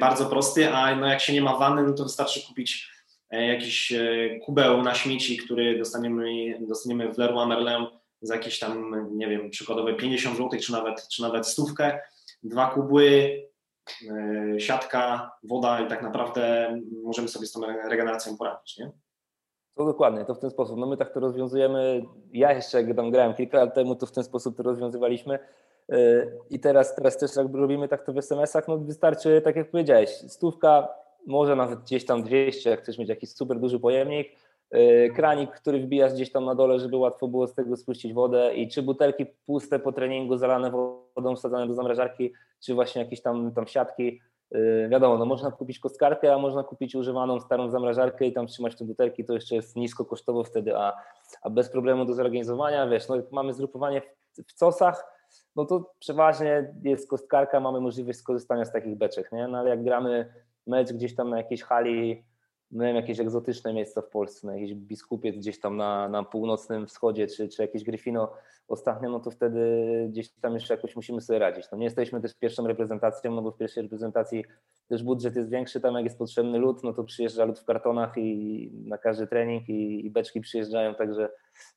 [0.00, 2.90] bardzo prosty, a no jak się nie ma wanny, no to wystarczy kupić
[3.30, 3.92] jakiś
[4.44, 6.24] kubeł na śmieci, który dostaniemy,
[6.60, 7.86] dostaniemy w Leroy Merlin
[8.22, 12.00] za jakieś tam, nie wiem, przykładowe 50 zł, czy nawet, czy nawet stówkę,
[12.42, 13.42] dwa kubły,
[14.58, 18.90] siatka, woda i tak naprawdę możemy sobie z tą regeneracją poradzić, nie?
[19.74, 20.78] To dokładnie, to w ten sposób.
[20.78, 22.02] No my tak to rozwiązujemy.
[22.32, 25.38] Ja jeszcze jak tam grałem kilka lat temu, to w ten sposób to rozwiązywaliśmy.
[25.88, 29.70] Yy, I teraz, teraz też jak robimy tak to w SMS-ach, no wystarczy, tak jak
[29.70, 30.88] powiedziałeś, stówka,
[31.26, 34.28] może nawet gdzieś tam 200, jak chcesz mieć jakiś super duży pojemnik,
[35.14, 38.68] kranik, który wbijasz gdzieś tam na dole, żeby łatwo było z tego spuścić wodę i
[38.68, 43.66] czy butelki puste po treningu, zalane wodą, wsadzane do zamrażarki, czy właśnie jakieś tam, tam
[43.66, 44.20] siatki,
[44.54, 48.76] Y, wiadomo, no można kupić kostkarkę, a można kupić używaną starą zamrażarkę i tam trzymać
[48.76, 50.92] te butelki, to jeszcze jest nisko kosztowo wtedy, a,
[51.42, 55.04] a bez problemu do zorganizowania, wiesz, no mamy zgrupowanie w, w COS-ach,
[55.56, 59.48] no to przeważnie jest kostkarka, mamy możliwość skorzystania z takich beczek, nie?
[59.48, 60.32] No ale jak gramy
[60.66, 62.24] mecz gdzieś tam na jakiejś hali,
[62.72, 67.26] no jakieś egzotyczne miejsca w Polsce, na jakiś biskupiec gdzieś tam na, na północnym wschodzie,
[67.26, 68.32] czy, czy jakieś Gryfino
[68.68, 69.60] ostatnio, no to wtedy
[70.10, 71.64] gdzieś tam jeszcze jakoś musimy sobie radzić.
[71.72, 74.44] No nie jesteśmy też pierwszą reprezentacją, no bo w pierwszej reprezentacji
[74.88, 78.12] też budżet jest większy, tam jak jest potrzebny lód, no to przyjeżdża lód w kartonach
[78.16, 81.28] i na każdy trening i, i beczki przyjeżdżają, także,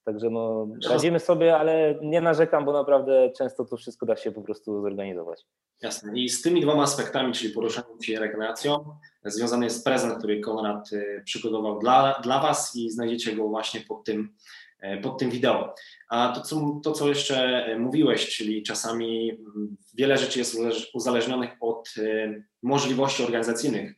[0.04, 4.42] także no radzimy sobie, ale nie narzekam, bo naprawdę często to wszystko da się po
[4.42, 5.46] prostu zorganizować.
[5.82, 6.20] Jasne.
[6.20, 11.22] I z tymi dwoma aspektami, czyli poruszaniem się regeneracją, związany jest prezent, który Konrad y,
[11.26, 14.36] przygotował dla, dla Was i znajdziecie go właśnie pod tym,
[14.80, 15.76] e, pod tym wideo.
[16.10, 20.58] A to co, to, co jeszcze e, mówiłeś, czyli czasami mm, wiele rzeczy jest
[20.94, 22.34] uzależnionych od e,
[22.64, 23.94] możliwości organizacyjnych.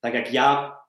[0.00, 0.79] Tak jak ja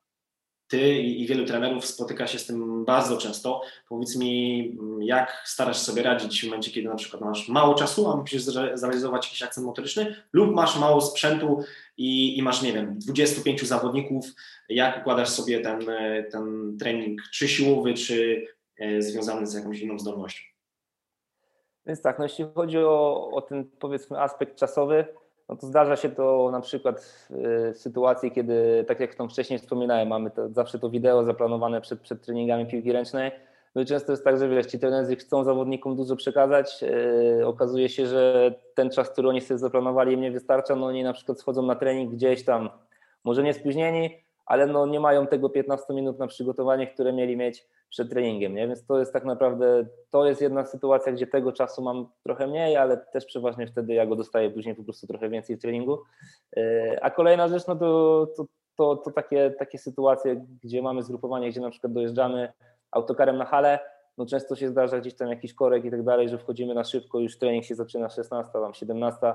[0.71, 3.61] ty i, wielu trenerów spotyka się z tym bardzo często.
[3.89, 8.11] Powiedz mi, mm, jak starasz sobie radzić w momencie, kiedy na przykład masz mało czasu,
[8.11, 8.41] a musisz
[8.73, 11.63] zrealizować jakiś akcent motoryczny, lub masz mało sprzętu
[11.97, 14.25] i, i masz, nie wiem, 25 zawodników,
[14.69, 15.79] jak układasz sobie ten,
[16.31, 18.47] ten trening, czy siłowy, czy
[18.79, 20.43] e, związany z jakąś inną zdolnością?
[21.85, 25.05] Więc tak, no jeśli chodzi o, o ten powiedzmy aspekt czasowy,
[25.49, 30.07] no to zdarza się to na przykład w sytuacji, kiedy, tak jak tam wcześniej wspominałem,
[30.07, 33.31] mamy to, zawsze to wideo zaplanowane przed, przed treningami piłki ręcznej.
[33.75, 36.81] No i często jest tak, że wiesz, ci trenerzy chcą zawodnikom dużo przekazać.
[37.37, 40.75] Yy, okazuje się, że ten czas, który oni sobie zaplanowali, im nie wystarcza.
[40.75, 42.69] No oni na przykład schodzą na trening gdzieś tam,
[43.23, 47.67] może nie spóźnieni, ale no nie mają tego 15 minut na przygotowanie, które mieli mieć
[47.91, 48.67] przed treningiem, nie?
[48.67, 52.77] Więc to jest tak naprawdę, to jest jedna sytuacja, gdzie tego czasu mam trochę mniej,
[52.77, 55.99] ale też przeważnie wtedy ja go dostaję później po prostu trochę więcej w treningu.
[56.57, 61.49] E, a kolejna rzecz, no to, to, to, to takie, takie sytuacje, gdzie mamy zgrupowanie,
[61.49, 62.53] gdzie na przykład dojeżdżamy
[62.91, 63.79] autokarem na halę,
[64.17, 67.19] no często się zdarza gdzieś tam jakiś korek i tak dalej, że wchodzimy na szybko,
[67.19, 69.33] już trening się zaczyna 16, tam 17,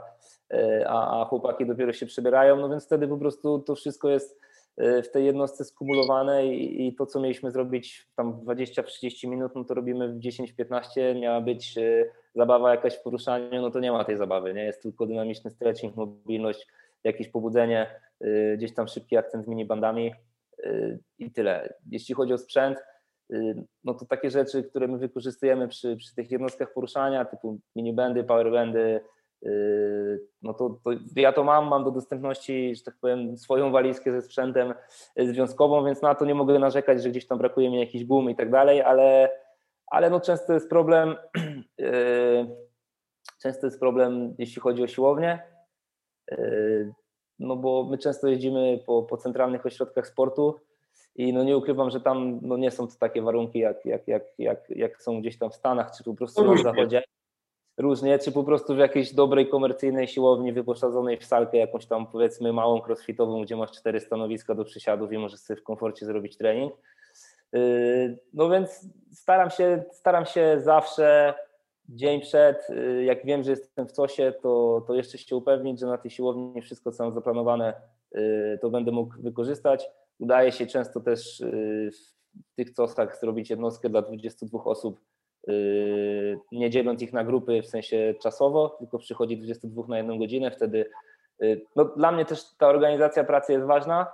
[0.51, 4.41] e, a, a chłopaki dopiero się przebierają, no więc wtedy po prostu to wszystko jest
[4.79, 10.09] w tej jednostce skumulowane i, to, co mieliśmy zrobić tam 20-30 minut, no to robimy
[10.09, 14.55] w 10-15, miała być y, zabawa jakaś w poruszaniu, no to nie ma tej zabawy,
[14.55, 14.65] nie?
[14.65, 16.67] Jest tylko dynamiczny stretching, mobilność,
[17.05, 20.15] jakieś pobudzenie, y, gdzieś tam szybki akcent minibandami
[21.19, 21.75] i tyle.
[21.91, 22.79] Jeśli chodzi o sprzęt,
[23.85, 29.01] no to takie rzeczy, które my wykorzystujemy przy, przy tych jednostkach poruszania, typu minibandy, powerbandy,
[30.43, 34.23] no to, to, ja to mam, mam do dostępności, że tak powiem, swoją walizkę ze
[34.23, 34.75] sprzętem
[35.17, 38.37] związkową, więc na to nie mogę narzekać, że gdzieś tam brakuje mi jakichś gum i
[38.37, 39.31] tak dalej, ale,
[39.87, 41.17] ale no często jest problem,
[41.79, 42.47] yy,
[43.43, 45.43] często jest problem, jeśli chodzi o siłownię,
[46.31, 46.93] yy,
[47.39, 50.61] no bo my często jeździmy po, po centralnych ośrodkach sportu
[51.17, 54.23] i no nie ukrywam, że tam no nie są to takie warunki, jak, jak, jak,
[54.39, 57.03] jak, jak są gdzieś tam w Stanach, czy po prostu na zachodzie
[57.79, 62.53] różnie, czy po prostu w jakiejś dobrej komercyjnej siłowni wyposażonej w salkę jakąś tam powiedzmy
[62.53, 66.73] małą crossfitową, gdzie masz cztery stanowiska do przysiadów i możesz sobie w komforcie zrobić trening.
[67.53, 71.35] Yy, no więc staram się, staram się zawsze
[71.89, 75.87] dzień przed, yy, jak wiem, że jestem w COSie, to, to jeszcze się upewnić, że
[75.87, 77.75] na tej siłowni wszystko co mam zaplanowane,
[78.13, 79.89] yy, to będę mógł wykorzystać.
[80.19, 81.43] Udaje się często też
[82.53, 85.01] w tych COSach zrobić jednostkę dla 22 osób
[86.53, 90.91] nie dzieląc ich na grupy w sensie czasowo, tylko przychodzi 22 na jedną godzinę, wtedy
[91.41, 94.07] yy, no, dla mnie też ta organizacja pracy jest ważna.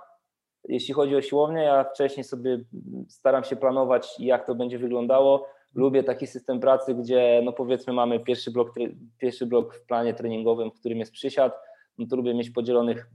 [0.63, 2.59] Jeśli chodzi o siłownię, ja wcześniej sobie
[3.07, 5.47] staram się planować, jak to będzie wyglądało.
[5.75, 8.73] Lubię taki system pracy, gdzie no powiedzmy mamy pierwszy blok,
[9.17, 11.53] pierwszy blok w planie treningowym, w którym jest przysiad,
[11.97, 13.09] no to lubię mieć podzielonych,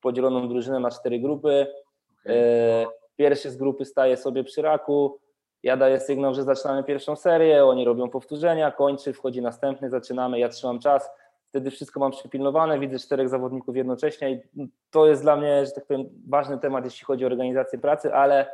[0.00, 1.66] podzieloną drużynę na cztery grupy.
[2.24, 2.32] Yy,
[3.16, 5.18] pierwszy z grupy staje sobie przy raku,
[5.62, 10.48] ja daję sygnał, że zaczynamy pierwszą serię, oni robią powtórzenia, kończy, wchodzi następny, zaczynamy, ja
[10.48, 11.10] trzymam czas
[11.52, 15.86] wtedy wszystko mam przypilnowane, widzę czterech zawodników jednocześnie i to jest dla mnie, że tak
[15.86, 18.46] powiem, ważny temat, jeśli chodzi o organizację pracy, ale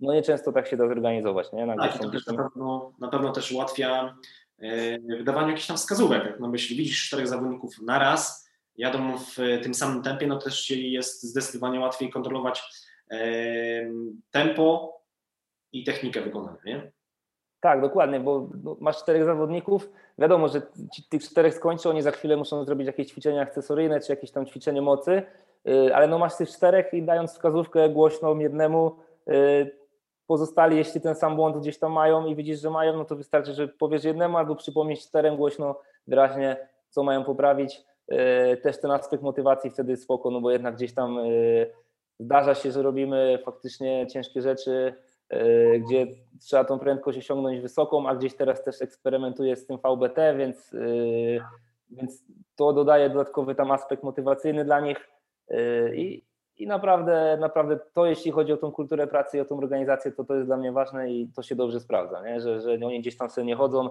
[0.00, 1.52] no nieczęsto tak się da zorganizować.
[1.52, 1.66] Nie?
[1.66, 4.16] Na, tak, to też na, pewno, na pewno też ułatwia
[4.58, 6.36] e, wydawanie jakichś tam wskazówek.
[6.40, 11.22] No, jeśli widzisz czterech zawodników na raz, jadą w tym samym tempie, no też jest
[11.22, 12.62] zdecydowanie łatwiej kontrolować
[13.10, 13.18] e,
[14.30, 14.96] tempo
[15.72, 16.58] i technikę wykonania.
[16.64, 16.92] Nie?
[17.62, 20.62] Tak, dokładnie, bo no, masz czterech zawodników, wiadomo, że
[20.94, 24.46] ci, tych czterech skończą, oni za chwilę muszą zrobić jakieś ćwiczenia akcesoryjne, czy jakieś tam
[24.46, 25.22] ćwiczenie mocy,
[25.68, 28.96] y, ale no masz tych czterech i dając wskazówkę głośną jednemu,
[29.28, 29.76] y,
[30.26, 33.52] pozostali, jeśli ten sam błąd gdzieś tam mają i widzisz, że mają, no to wystarczy,
[33.52, 37.84] że powiesz jednemu albo przypomnieć czterem głośno, wyraźnie, co mają poprawić.
[38.12, 41.18] Y, też ten aspekt motywacji wtedy spoko, no bo jednak gdzieś tam
[42.20, 44.94] zdarza się, że robimy faktycznie ciężkie rzeczy,
[45.78, 46.06] gdzie
[46.40, 50.78] trzeba tą prędkość osiągnąć wysoką, a gdzieś teraz też eksperymentuję z tym VBT, więc, e,
[51.90, 52.24] więc
[52.56, 55.08] to dodaje dodatkowy tam aspekt motywacyjny dla nich
[55.48, 56.24] e, i,
[56.56, 60.24] i naprawdę, naprawdę to, jeśli chodzi o tą kulturę pracy i o tą organizację, to
[60.24, 62.40] to jest dla mnie ważne i to się dobrze sprawdza, nie?
[62.40, 63.90] Że, że oni gdzieś tam sobie nie chodzą,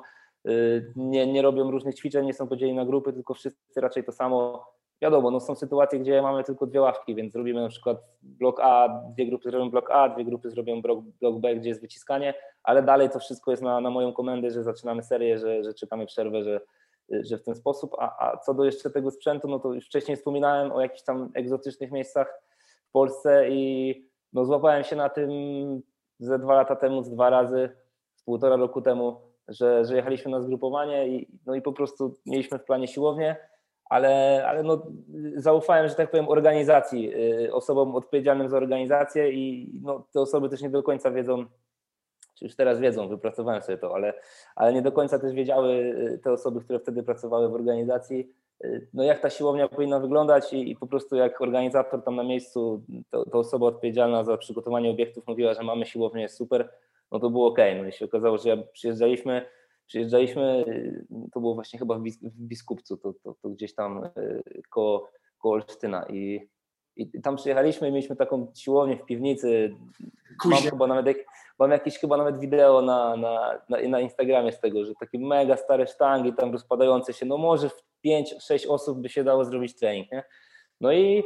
[0.96, 4.66] nie, nie robią różnych ćwiczeń, nie są podzieleni na grupy, tylko wszyscy raczej to samo
[5.02, 9.02] wiadomo, no są sytuacje, gdzie mamy tylko dwie ławki, więc zrobimy na przykład blok A,
[9.14, 12.34] dwie grupy zrobią blok A, dwie grupy zrobią blok, blok B, gdzie jest wyciskanie,
[12.64, 16.06] ale dalej to wszystko jest na, na moją komendę, że zaczynamy serię, że, że czekamy
[16.06, 16.62] przerwę, że,
[17.10, 17.96] że w ten sposób.
[18.00, 21.32] A, a co do jeszcze tego sprzętu, no to już wcześniej wspominałem o jakichś tam
[21.34, 22.42] egzotycznych miejscach
[22.90, 23.96] w Polsce i
[24.34, 25.30] no złapałem się na tym
[26.20, 27.70] ze dwa lata temu, z dwa razy,
[28.16, 32.60] z półtora roku temu, że, że jechaliśmy na zgrupowanie i, no i po prostu mieliśmy
[32.60, 33.51] w planie siłownię
[33.92, 34.82] ale, ale no,
[35.36, 37.14] zaufałem, że tak powiem, organizacji,
[37.46, 41.46] y, osobom odpowiedzialnym za organizację i no, te osoby też nie do końca wiedzą,
[42.36, 44.14] czy już teraz wiedzą, wypracowałem sobie to, ale,
[44.56, 48.88] ale nie do końca też wiedziały y, te osoby, które wtedy pracowały w organizacji, y,
[48.94, 52.82] no jak ta siłownia powinna wyglądać i, i po prostu jak organizator tam na miejscu,
[53.10, 56.70] to, to, osoba odpowiedzialna za przygotowanie obiektów mówiła, że mamy siłownię, jest super,
[57.12, 57.60] no to było ok.
[57.78, 59.46] No i się okazało, że jak przyjeżdżaliśmy,
[59.92, 60.66] Przyjeżdżaliśmy,
[61.34, 66.06] to było właśnie chyba w Biskupcu, to, to, to gdzieś tam y, koło, koło Olsztyna
[66.10, 66.50] i,
[66.96, 69.76] i tam przyjechaliśmy i mieliśmy taką siłownię w piwnicy.
[70.46, 71.18] Mam chyba nawet,
[71.60, 75.58] mam jakieś chyba nawet wideo na, na, na, na Instagramie z tego, że takie mega
[75.58, 80.12] stare sztangi tam rozpadające się, no może w 5-6 osób by się dało zrobić trening,
[80.12, 80.24] nie?
[80.82, 81.24] No i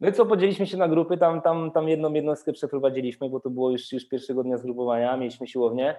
[0.00, 3.70] my co, podzieliliśmy się na grupy, tam, tam, tam jedną jednostkę przeprowadziliśmy, bo to było
[3.70, 5.96] już, już pierwszego dnia zgrupowania, mieliśmy siłownię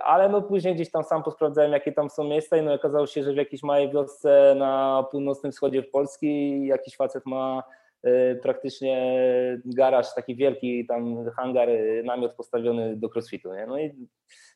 [0.00, 3.22] ale no później gdzieś tam sam posprawdzałem, jakie tam są miejsca i no okazało się,
[3.22, 7.62] że w jakiejś małej wiosce na północnym wschodzie Polski jakiś facet ma
[8.02, 9.22] yy, praktycznie
[9.64, 13.54] garaż, taki wielki tam hangar, yy, namiot postawiony do crossfitu.
[13.54, 13.66] Nie?
[13.66, 14.08] No i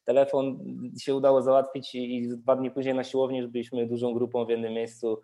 [0.05, 0.59] telefon
[1.01, 4.73] się udało załatwić i dwa dni później na siłowni już byliśmy dużą grupą w jednym
[4.73, 5.21] miejscu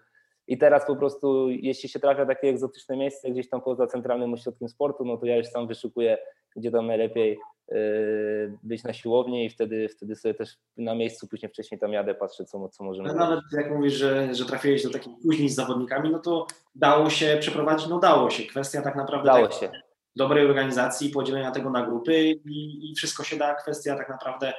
[0.47, 4.69] i teraz po prostu, jeśli się trafia takie egzotyczne miejsce gdzieś tam poza centralnym ośrodkiem
[4.69, 6.19] sportu, no to ja już sam wyszukuję,
[6.57, 7.38] gdzie tam najlepiej yy,
[8.62, 12.44] być na siłowni i wtedy, wtedy sobie też na miejscu później wcześniej tam jadę, patrzę,
[12.44, 16.11] co, co możemy no, Nawet jak mówisz, że, że trafiłeś do takich później z zawodnikami,
[16.11, 18.42] no to dało się przeprowadzić, no dało się.
[18.42, 19.70] Kwestia tak naprawdę dało się.
[20.16, 23.55] dobrej organizacji, podzielenia tego na grupy i, i wszystko się da.
[23.55, 24.52] Kwestia tak naprawdę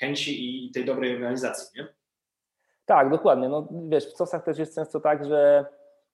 [0.00, 1.88] chęci i tej dobrej organizacji, nie?
[2.84, 3.48] Tak, dokładnie.
[3.48, 5.66] No, wiesz, w COS-ach też jest często tak, że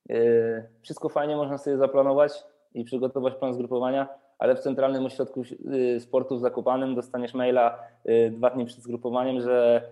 [0.09, 2.33] yy, wszystko fajnie można sobie zaplanować
[2.75, 4.09] i przygotować plan zgrupowania,
[4.45, 9.41] ale w Centralnym Ośrodku yy, Sportu w Zakopanem dostaniesz maila yy, dwa dni przed zgrupowaniem,
[9.41, 9.83] że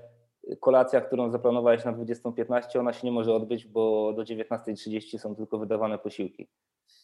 [0.60, 5.58] kolacja, którą zaplanowałeś na 20.15, ona się nie może odbyć, bo do 19.30 są tylko
[5.58, 6.48] wydawane posiłki.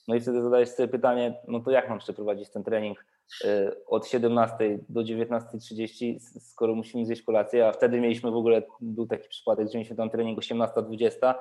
[0.09, 3.07] No i wtedy zadajesz sobie pytanie, no to jak mam przeprowadzić ten trening
[3.45, 9.07] y, od 17 do 19.30, skoro musimy zjeść kolację, a wtedy mieliśmy w ogóle, był
[9.07, 11.35] taki przypadek, że mieliśmy tam trening 18-20,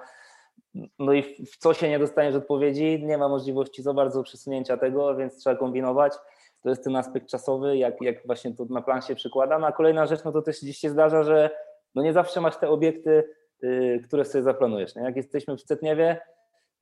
[0.99, 5.15] no i w co się nie dostaniesz odpowiedzi, nie ma możliwości za bardzo przesunięcia tego,
[5.15, 6.13] więc trzeba kombinować.
[6.61, 9.59] To jest ten aspekt czasowy, jak, jak właśnie to na plan się przykłada.
[9.59, 11.49] No a kolejna rzecz, no to też gdzieś się zdarza, że
[11.95, 13.23] no nie zawsze masz te obiekty,
[13.61, 14.95] yy, które sobie zaplanujesz.
[14.95, 15.01] Nie?
[15.01, 16.19] Jak jesteśmy w Cetniewie,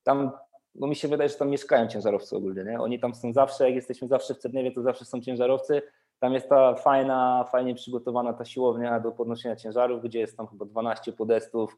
[0.03, 0.31] tam
[0.75, 2.79] bo mi się wydaje, że tam mieszkają ciężarowcy ogólnie, nie?
[2.79, 5.81] Oni tam są zawsze, jak jesteśmy zawsze w Cerniewie, to zawsze są ciężarowcy.
[6.19, 10.65] Tam jest ta fajna, fajnie przygotowana ta siłownia do podnoszenia ciężarów, gdzie jest tam chyba
[10.65, 11.77] 12 podestów,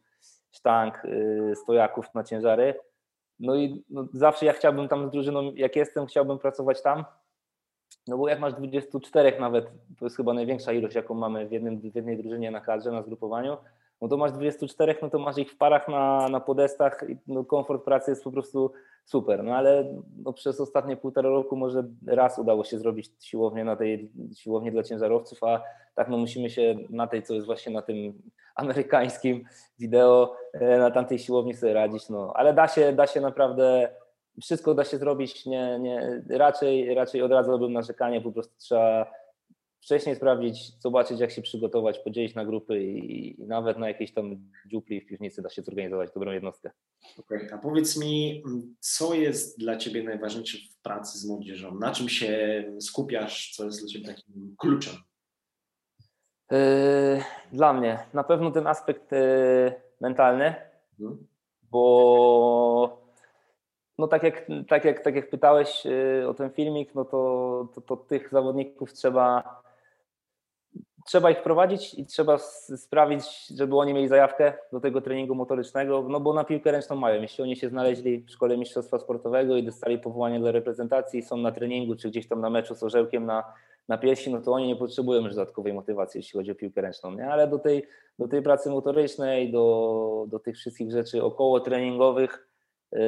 [0.51, 2.79] sztank, yy, stojaków na ciężary.
[3.39, 7.05] No i no, zawsze ja chciałbym tam z drużyną, jak jestem, chciałbym pracować tam,
[8.07, 9.65] no bo jak masz 24 nawet,
[9.99, 13.01] to jest chyba największa ilość, jaką mamy w, jednym, w jednej drużynie na kadrze, na
[13.01, 13.57] zgrupowaniu,
[14.01, 17.83] no to masz 24, no to masz ich w parach na, na podestach, no komfort
[17.83, 18.71] pracy jest po prostu
[19.05, 19.93] super, no ale
[20.23, 24.83] no przez ostatnie półtora roku może raz udało się zrobić siłownię na tej siłowni dla
[24.83, 25.63] ciężarowców, a
[25.95, 28.21] tak no musimy się na tej, co jest właśnie na tym
[28.55, 29.43] amerykańskim
[29.79, 32.33] wideo, e, na tamtej siłowni sobie radzić, no.
[32.35, 33.89] Ale da się, da się naprawdę,
[34.41, 39.11] wszystko da się zrobić, nie, nie, raczej, raczej odradzałbym narzekanie, po prostu trzeba
[39.81, 44.49] wcześniej sprawdzić, zobaczyć jak się przygotować, podzielić na grupy i, i nawet na jakieś tam
[44.67, 46.71] dziupli w piwnicy da się zorganizować dobrą jednostkę.
[47.17, 47.49] Okay.
[47.53, 48.43] A powiedz mi,
[48.79, 51.75] co jest dla Ciebie najważniejsze w pracy z młodzieżą?
[51.75, 53.53] Na czym się skupiasz?
[53.55, 54.93] Co jest dla Ciebie takim kluczem?
[56.51, 57.21] Yy,
[57.51, 60.55] dla mnie na pewno ten aspekt yy, mentalny,
[60.97, 61.27] hmm.
[61.71, 63.07] bo
[63.97, 67.81] no tak jak, tak jak, tak jak pytałeś yy, o ten filmik, no to, to,
[67.81, 69.57] to tych zawodników trzeba
[71.07, 72.37] trzeba ich wprowadzić i trzeba
[72.77, 77.21] sprawić, żeby oni mieli zajawkę do tego treningu motorycznego, no bo na piłkę ręczną mają.
[77.21, 81.51] Jeśli oni się znaleźli w szkole mistrzostwa sportowego i dostali powołanie do reprezentacji, są na
[81.51, 83.43] treningu czy gdzieś tam na meczu z orzełkiem na,
[83.87, 87.11] na piersi, no to oni nie potrzebują już dodatkowej motywacji, jeśli chodzi o piłkę ręczną.
[87.11, 87.29] Nie?
[87.29, 87.87] Ale do tej,
[88.19, 92.47] do tej pracy motorycznej, do, do tych wszystkich rzeczy około treningowych,
[92.91, 92.99] yy,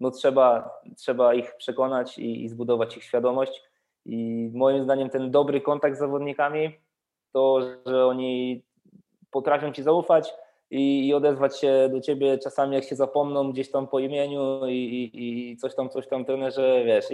[0.00, 3.62] no trzeba, trzeba ich przekonać i, i zbudować ich świadomość.
[4.06, 6.78] I moim zdaniem ten dobry kontakt z zawodnikami
[7.32, 8.62] to, że oni
[9.30, 10.34] potrafią ci zaufać
[10.70, 14.72] i, i, odezwać się do ciebie czasami, jak się zapomną gdzieś tam po imieniu i,
[14.72, 17.10] i, i coś tam, coś tam trenerze, wiesz.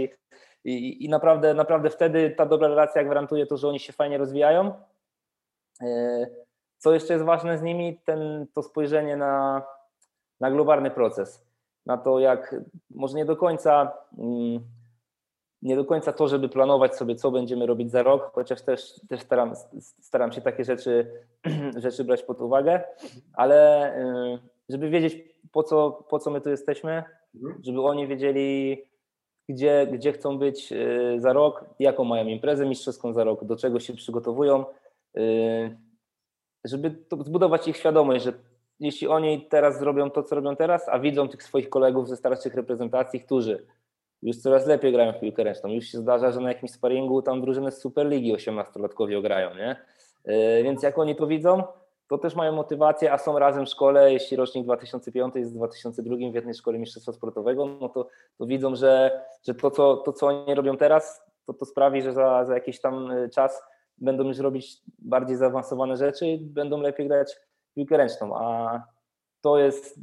[0.64, 4.72] I, i, naprawdę, naprawdę wtedy ta dobra relacja gwarantuje to, że oni się fajnie rozwijają.
[5.82, 6.26] E,
[6.78, 9.62] co jeszcze jest ważne z nimi, ten, to spojrzenie na,
[10.40, 11.46] na globalny proces.
[11.86, 12.56] Na to, jak
[12.90, 13.92] może nie do końca.
[14.18, 14.60] Mm,
[15.66, 19.20] nie do końca to, żeby planować sobie, co będziemy robić za rok, chociaż też, też
[19.20, 19.52] staram,
[20.00, 21.06] staram się takie rzeczy,
[21.76, 22.82] rzeczy brać pod uwagę,
[23.32, 24.38] ale y,
[24.68, 25.18] żeby wiedzieć,
[25.52, 27.04] po co, po co my tu jesteśmy,
[27.34, 27.60] mhm.
[27.64, 28.82] żeby oni wiedzieli,
[29.48, 33.80] gdzie, gdzie chcą być y, za rok, jaką mają imprezę mistrzowską za rok, do czego
[33.80, 34.64] się przygotowują,
[35.16, 35.76] y,
[36.64, 36.94] żeby
[37.24, 38.32] zbudować ich świadomość, że
[38.80, 42.54] jeśli oni teraz zrobią to, co robią teraz, a widzą tych swoich kolegów ze starszych
[42.54, 43.66] reprezentacji, którzy
[44.22, 45.68] już coraz lepiej grają w piłkę ręczną.
[45.70, 49.76] Już się zdarza, że na jakimś sparingu tam drużyny z Superligi 18-latkowie grają, nie?
[50.24, 51.62] E, więc jak oni to widzą,
[52.08, 56.16] to też mają motywację, a są razem w szkole, jeśli rocznik 2005 jest w 2002
[56.16, 58.08] w jednej szkole mistrzostwa sportowego, no to,
[58.38, 62.12] to widzą, że, że to, co, to, co oni robią teraz, to, to sprawi, że
[62.12, 63.62] za, za jakiś tam e, czas
[63.98, 67.36] będą już robić bardziej zaawansowane rzeczy i będą lepiej grać
[67.74, 68.80] piłkę ręczną, a
[69.40, 70.00] to jest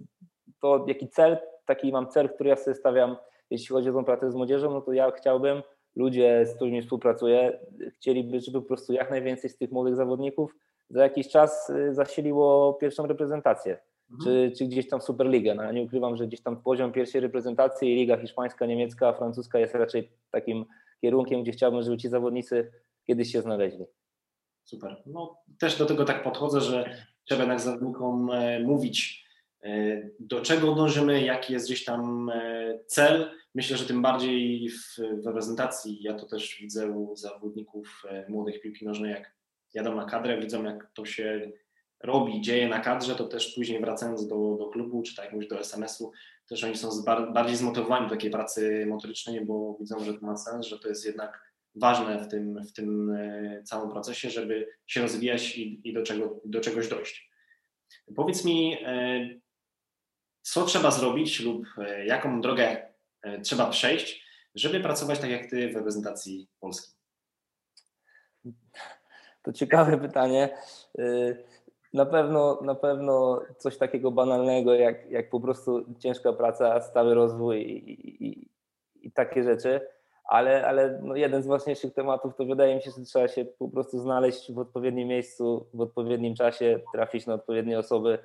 [0.60, 3.18] to, jaki cel, taki mam cel, który ja sobie stawiam
[3.50, 5.62] jeśli chodzi o tą pracę z młodzieżą, no to ja chciałbym,
[5.96, 7.60] ludzie, z którymi współpracuję,
[7.96, 10.56] chcieliby, żeby po prostu jak najwięcej z tych młodych zawodników
[10.90, 13.78] za jakiś czas y, zasiliło pierwszą reprezentację,
[14.12, 14.24] mhm.
[14.24, 15.56] czy, czy gdzieś tam Superligę.
[15.56, 19.76] No, ja nie ukrywam, że gdzieś tam poziom pierwszej reprezentacji liga hiszpańska, niemiecka, francuska jest
[19.76, 20.66] raczej takim
[21.02, 22.72] kierunkiem, gdzie chciałbym, żeby ci zawodnicy
[23.08, 23.86] kiedyś się znaleźli.
[24.64, 25.04] Super.
[25.06, 29.23] No, też do tego tak podchodzę, że trzeba jednak zawodnikom e, mówić,
[30.20, 36.04] do czego dążymy, jaki jest gdzieś tam e, cel, Myślę, że tym bardziej w, reprezentacji,
[36.04, 39.36] ja to też widzę u zawodników e, młodych piłki nożnej, jak
[39.74, 41.52] jadą na kadrę, widzą jak to się
[42.04, 45.60] robi, dzieje na kadrze, to też później wracając do, do klubu, czy tak jak do
[45.60, 46.12] SMS-u,
[46.50, 46.90] też oni są
[47.34, 51.06] bardziej zmotywowani do takiej pracy motorycznej, bo widzą, że to ma sens, że to jest
[51.06, 56.04] jednak ważne w tym, w tym e, całym procesie, żeby się rozwijać i, i do,
[56.04, 57.32] czego, do czegoś dojść.
[58.16, 59.43] Powiedz mi, e,
[60.44, 61.66] co trzeba zrobić lub
[62.06, 64.24] jaką drogę E, trzeba przejść,
[64.56, 66.94] żeby pracować tak jak ty w reprezentacji Polski?
[69.42, 70.58] To ciekawe pytanie.
[71.00, 71.04] E,
[71.94, 77.62] na pewno, na pewno coś takiego banalnego, jak, jak po prostu ciężka praca, stały rozwój
[77.62, 78.50] i, i,
[79.02, 79.82] i takie rzeczy,
[80.24, 83.70] ale, ale no jeden z ważniejszych tematów to wydaje mi się, że trzeba się po
[83.70, 88.20] prostu znaleźć w odpowiednim miejscu, w odpowiednim czasie, trafić na odpowiednie osoby,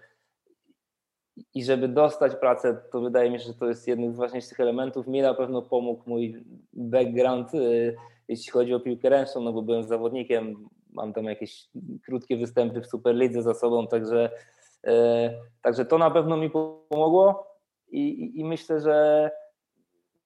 [1.55, 5.07] i żeby dostać pracę, to wydaje mi się, że to jest jeden z ważniejszych elementów.
[5.07, 7.97] Mi na pewno pomógł mój background, y,
[8.28, 11.68] jeśli chodzi o piłkę ręczną, no bo byłem zawodnikiem, mam tam jakieś
[12.05, 14.30] krótkie występy w Superlidze za sobą, także,
[14.86, 14.91] y,
[15.62, 17.47] także to na pewno mi pomogło
[17.89, 19.30] i, i, i myślę, że,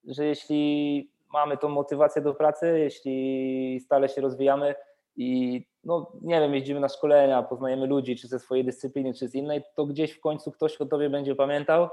[0.04, 4.74] że jeśli mamy tą motywację do pracy, jeśli stale się rozwijamy
[5.16, 9.34] i no nie wiem, jeździmy na szkolenia, poznajemy ludzi, czy ze swojej dyscypliny, czy z
[9.34, 11.88] innej, to gdzieś w końcu ktoś o tobie będzie pamiętał,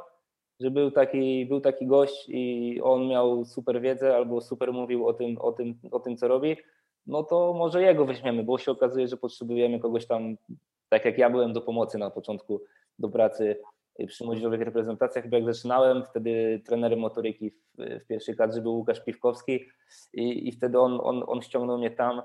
[0.60, 5.14] że był taki, był taki gość i on miał super wiedzę albo super mówił o
[5.14, 6.58] tym, o tym, o tym co robi,
[7.08, 10.36] no to może jego weźmiemy, bo się okazuje, że potrzebujemy kogoś tam
[10.90, 12.62] tak jak ja byłem do pomocy na początku
[13.00, 13.62] do pracy
[14.08, 19.04] przy młodzieżowych reprezentacjach, bo jak zaczynałem, wtedy trenerem motoryki w, w pierwszej kadrze był Łukasz
[19.04, 19.60] Piwkowski
[20.14, 22.22] i, i wtedy on, on, on ściągnął mnie tam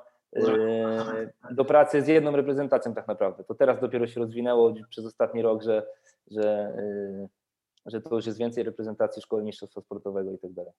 [1.51, 3.45] do pracy z jedną reprezentacją tak naprawdę.
[3.45, 5.87] To teraz dopiero się rozwinęło przez ostatni rok, że,
[6.31, 6.73] że,
[7.87, 10.73] że to już jest więcej reprezentacji szkoły mistrzostwa sportowego i tak dalej.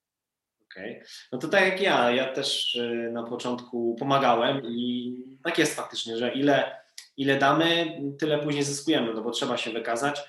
[0.72, 1.02] Okay.
[1.32, 2.80] No to tak jak ja, ja też
[3.12, 6.76] na początku pomagałem i tak jest faktycznie, że ile,
[7.18, 10.24] ile damy, tyle później zyskujemy, no bo trzeba się wykazać.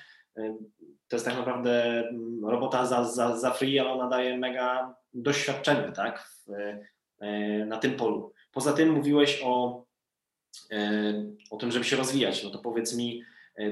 [1.09, 2.05] To jest tak naprawdę
[2.43, 6.47] robota za, za, za free, ale ona daje mega doświadczenie tak, w,
[7.67, 8.33] na tym polu.
[8.57, 9.85] Poza tym mówiłeś o,
[11.51, 12.45] o tym, żeby się rozwijać.
[12.45, 13.23] No to powiedz mi,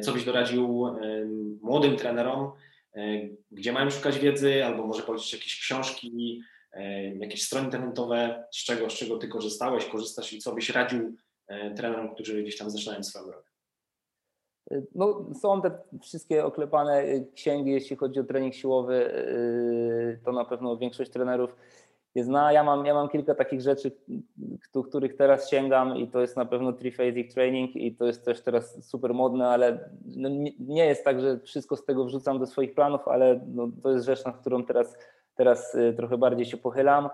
[0.03, 0.87] co byś doradził
[1.63, 2.53] młodym trenerom,
[3.51, 6.41] gdzie mają szukać wiedzy, albo może polecić jakieś książki,
[7.19, 11.17] jakieś strony internetowe, z czego, z czego ty korzystałeś, korzystasz i co byś radził
[11.77, 13.49] trenerom, którzy gdzieś tam zaczynają swoją drogę?
[14.95, 17.05] No, są te wszystkie oklepane
[17.35, 19.25] księgi, jeśli chodzi o trening siłowy,
[20.25, 21.57] to na pewno większość trenerów
[22.15, 22.53] je zna.
[22.53, 23.93] Ja mam, ja mam kilka takich rzeczy,
[24.89, 28.89] których teraz sięgam i to jest na pewno triphasic training i to jest też teraz
[28.89, 33.09] super modne, ale no nie, jest tak, że wszystko z tego wrzucam do swoich planów,
[33.09, 34.97] ale no to jest rzecz, na którą teraz,
[35.35, 37.09] teraz trochę bardziej się pochylam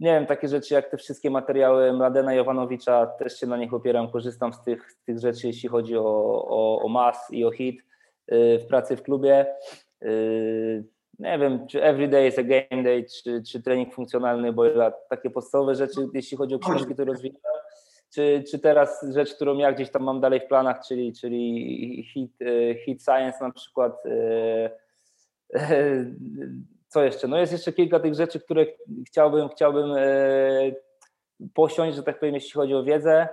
[0.00, 4.10] nie wiem, takie rzeczy jak te wszystkie materiały Mladena Jovanowicza, też się na nich opieram,
[4.10, 6.04] korzystam z tych, z tych rzeczy, jeśli chodzi o,
[6.48, 7.80] o, o MAS i o HIT
[8.32, 9.46] y, w pracy w klubie.
[11.18, 14.64] Nie wiem, czy everyday is a game day, czy, czy trening funkcjonalny, bo
[15.10, 17.40] takie podstawowe rzeczy, jeśli chodzi o książki, to rozwijam.
[18.14, 22.42] Czy, czy teraz rzecz, którą ja gdzieś tam mam dalej w planach, czyli, czyli hit,
[22.42, 24.02] y, hit Science na przykład,
[26.88, 27.28] co jeszcze?
[27.28, 28.66] No jest jeszcze kilka tych rzeczy, które
[29.06, 30.72] chciałbym, chciałbym e,
[31.54, 33.28] posiąść, że tak powiem, jeśli chodzi o wiedzę.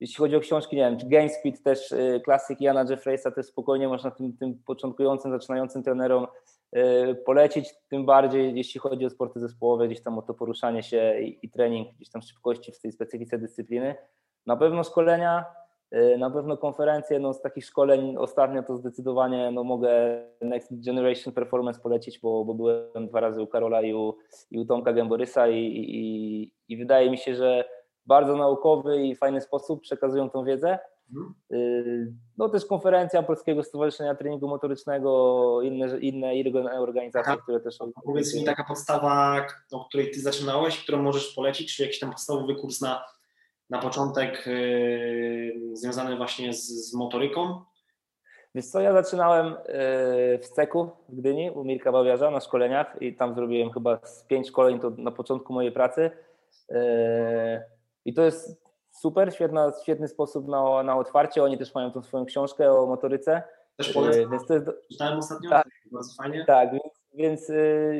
[0.00, 3.88] Jeśli chodzi o książki, nie wiem, czy GameSpeed też, e, klasyk Jana Jeffreysa też spokojnie
[3.88, 6.28] można tym, tym początkującym, zaczynającym trenerom e,
[7.24, 11.38] polecić, tym bardziej jeśli chodzi o sporty zespołowe, gdzieś tam o to poruszanie się i,
[11.42, 13.94] i trening, gdzieś tam szybkości w tej specyfice dyscypliny.
[14.46, 15.44] Na pewno szkolenia,
[15.94, 21.34] Y, na pewno konferencje, no z takich szkoleń ostatnio to zdecydowanie no mogę Next Generation
[21.34, 24.16] Performance polecić, bo, bo byłem dwa razy u Karola i u,
[24.50, 27.64] i u Tomka Gęborysa i, i, i wydaje mi się, że
[28.06, 30.78] bardzo naukowy i fajny sposób przekazują tą wiedzę.
[31.52, 36.32] Y, no też konferencja Polskiego Stowarzyszenia Treningu Motorycznego, inne, inne
[36.80, 37.42] organizacje, Aha.
[37.42, 37.78] które też...
[38.04, 42.54] Powiedz mi taka podstawa, o której Ty zaczynałeś, którą możesz polecić, czy jakiś tam podstawowy
[42.54, 43.04] kurs na
[43.70, 47.60] na początek yy, związany właśnie z, z motoryką?
[48.54, 53.16] Wiesz co, ja zaczynałem yy, w Ceku w Gdyni u Mirka Bawiarza na szkoleniach i
[53.16, 56.10] tam zrobiłem chyba z pięć szkoleń to na początku mojej pracy
[56.70, 56.76] yy,
[58.04, 58.67] i to jest
[59.00, 63.42] super, świetna, świetny sposób na, na otwarcie, oni też mają tą swoją książkę o motoryce.
[63.76, 66.44] Też polecam, więc to jest, czytałem ostatnio, tak, bardzo fajnie.
[66.44, 66.68] Tak,
[67.14, 67.52] więc,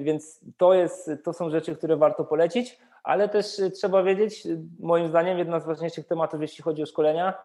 [0.03, 2.79] więc to, jest, to są rzeczy, które warto polecić
[3.09, 4.49] ale też y, trzeba wiedzieć,
[4.81, 7.45] moim zdaniem, jedna z ważniejszych tematów, jeśli chodzi o szkolenia,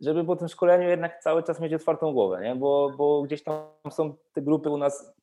[0.00, 2.56] żeby po tym szkoleniu jednak cały czas mieć otwartą głowę, nie?
[2.56, 5.14] Bo, bo gdzieś tam są te grupy u nas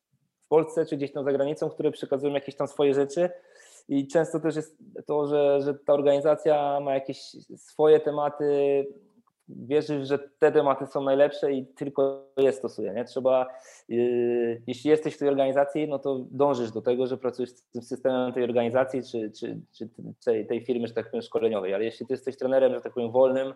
[0.44, 3.30] w Polsce czy gdzieś tam za granicą, które przekazują jakieś tam swoje rzeczy
[3.88, 7.18] i często też jest to, że, że ta organizacja ma jakieś
[7.56, 8.86] swoje tematy,
[9.48, 12.92] wierzy, że te tematy są najlepsze i tylko je stosuje.
[12.92, 13.04] Nie?
[13.04, 13.46] Trzeba,
[13.88, 17.82] yy, jeśli jesteś w tej organizacji, no to dążysz do tego, że pracujesz z tym
[17.82, 19.88] systemem tej organizacji czy, czy, czy
[20.24, 21.74] tej, tej firmy, że tak powiem, szkoleniowej.
[21.74, 23.54] Ale jeśli ty jesteś trenerem, że tak powiem, wolnym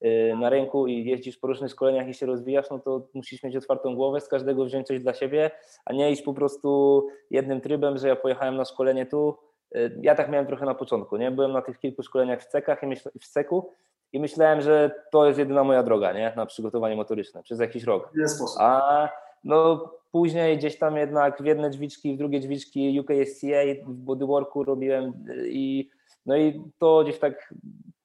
[0.00, 3.56] yy, na rynku i jeździsz po różnych szkoleniach i się rozwijasz, no to musisz mieć
[3.56, 5.50] otwartą głowę, z każdego wziąć coś dla siebie,
[5.84, 9.34] a nie iść po prostu jednym trybem, że ja pojechałem na szkolenie tu.
[9.74, 11.30] Yy, ja tak miałem trochę na początku, nie?
[11.30, 13.72] Byłem na tych kilku szkoleniach w cekach i myśl, w ceku
[14.12, 16.32] i myślałem, że to jest jedyna moja droga nie?
[16.36, 18.10] na przygotowanie motoryczne przez jakiś rok.
[18.12, 18.60] W ten sposób.
[18.60, 19.08] A
[19.44, 25.12] no, później gdzieś tam jednak w jedne drzwiczki, w drugie drzwiczki UKSCA w bodyworku robiłem
[25.44, 25.90] i
[26.26, 27.54] no i to gdzieś tak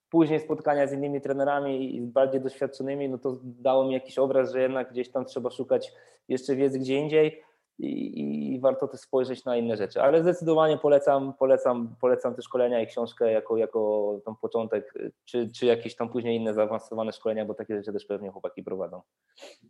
[0.09, 4.61] później spotkania z innymi trenerami i bardziej doświadczonymi, no to dało mi jakiś obraz, że
[4.61, 5.93] jednak gdzieś tam trzeba szukać
[6.27, 7.43] jeszcze wiedzy gdzie indziej
[7.79, 10.01] i, i, warto też spojrzeć na inne rzeczy.
[10.01, 14.93] Ale zdecydowanie polecam, polecam, polecam te szkolenia i książkę jako, jako tam początek,
[15.25, 19.01] czy, czy jakieś tam później inne zaawansowane szkolenia, bo takie rzeczy też pewnie chłopaki prowadzą.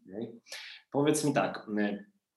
[0.10, 0.40] Okay.
[0.92, 1.68] Powiedz mi tak,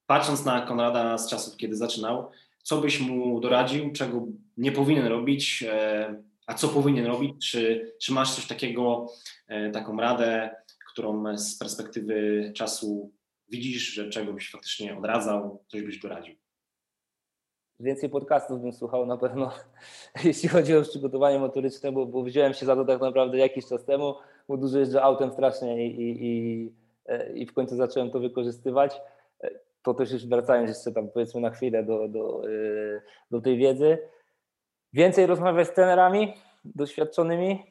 [0.06, 2.30] patrząc na Konrada z czasów, kiedy zaczynał,
[2.62, 7.50] co byś mu doradził, czego nie powinien robić, e, a co powinien robić?
[7.50, 9.06] Czy, czy masz coś takiego,
[9.48, 10.50] e, taką radę,
[10.92, 13.12] którą z perspektywy czasu
[13.50, 16.34] widzisz, że czego byś faktycznie odradzał, coś byś doradził?
[17.80, 19.52] więcej podcastów bym słuchał na pewno,
[20.24, 23.84] jeśli chodzi o przygotowanie motoryczne, bo, bo wziąłem się za to tak naprawdę jakiś czas
[23.84, 24.14] temu,
[24.48, 26.72] bo dużo jeżdżę autem strasznie i, i, i,
[27.06, 29.00] e, i w końcu zacząłem to wykorzystywać.
[29.40, 29.50] E,
[29.82, 33.98] to też już wracając jeszcze tam powiedzmy na chwilę do, do, e, do tej wiedzy.
[34.92, 36.34] Więcej rozmawiać z trenerami
[36.64, 37.62] doświadczonymi.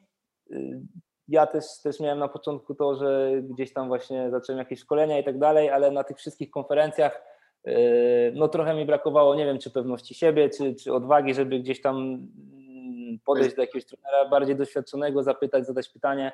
[1.30, 5.24] Ja też, też miałem na początku to, że gdzieś tam właśnie zacząłem jakieś szkolenia i
[5.24, 7.30] tak dalej, ale na tych wszystkich konferencjach
[7.66, 11.82] Yy, no trochę mi brakowało, nie wiem, czy pewności siebie, czy, czy odwagi, żeby gdzieś
[11.82, 16.32] tam mm, podejść do jakiegoś trenera bardziej doświadczonego, zapytać, zadać pytanie.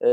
[0.00, 0.08] Yy,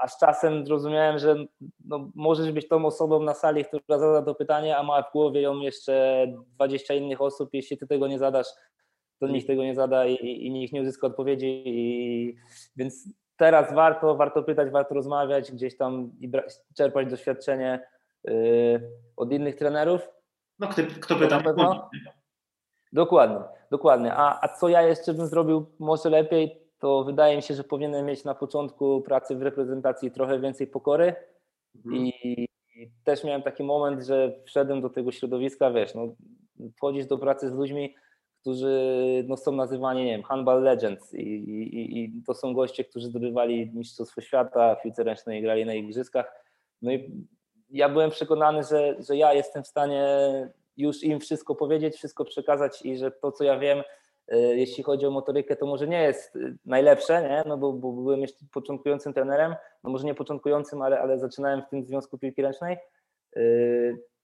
[0.00, 1.36] a z czasem zrozumiałem, że
[1.84, 5.40] no, możesz być tą osobą na sali, która zada to pytanie, a ma w głowie
[5.40, 7.50] ją jeszcze 20 innych osób.
[7.52, 8.46] Jeśli ty tego nie zadasz,
[9.20, 11.62] to nikt tego nie zada i, i nikt nie uzyska odpowiedzi.
[11.66, 12.36] I,
[12.76, 16.30] więc teraz warto, warto pytać, warto rozmawiać, gdzieś tam i
[16.74, 17.80] czerpać doświadczenie
[18.28, 20.08] Y, od innych trenerów.
[20.58, 21.40] No kto, kto pyta?
[21.40, 21.90] pewno?
[22.92, 24.14] Dokładnie, dokładnie.
[24.14, 28.06] A, a co ja jeszcze bym zrobił może lepiej, to wydaje mi się, że powinienem
[28.06, 31.14] mieć na początku pracy w reprezentacji trochę więcej pokory
[31.76, 32.06] mhm.
[32.06, 32.08] i,
[32.74, 36.14] i też miałem taki moment, że wszedłem do tego środowiska, wiesz, no,
[36.76, 37.94] wchodzisz do pracy z ludźmi,
[38.46, 43.06] którzy no, są nazywani, nie wiem, handball legends i, i, i to są goście, którzy
[43.06, 46.44] zdobywali mistrzostwo świata piłce ręcznej, grali na igrzyskach.
[46.82, 47.26] No i
[47.70, 50.04] ja byłem przekonany, że, że ja jestem w stanie
[50.76, 53.82] już im wszystko powiedzieć, wszystko przekazać i że to, co ja wiem,
[54.28, 57.42] e, jeśli chodzi o motorykę, to może nie jest najlepsze, nie?
[57.46, 61.68] No bo, bo byłem jeszcze początkującym trenerem, no może nie początkującym, ale, ale zaczynałem w
[61.68, 62.76] tym związku piłki ręcznej.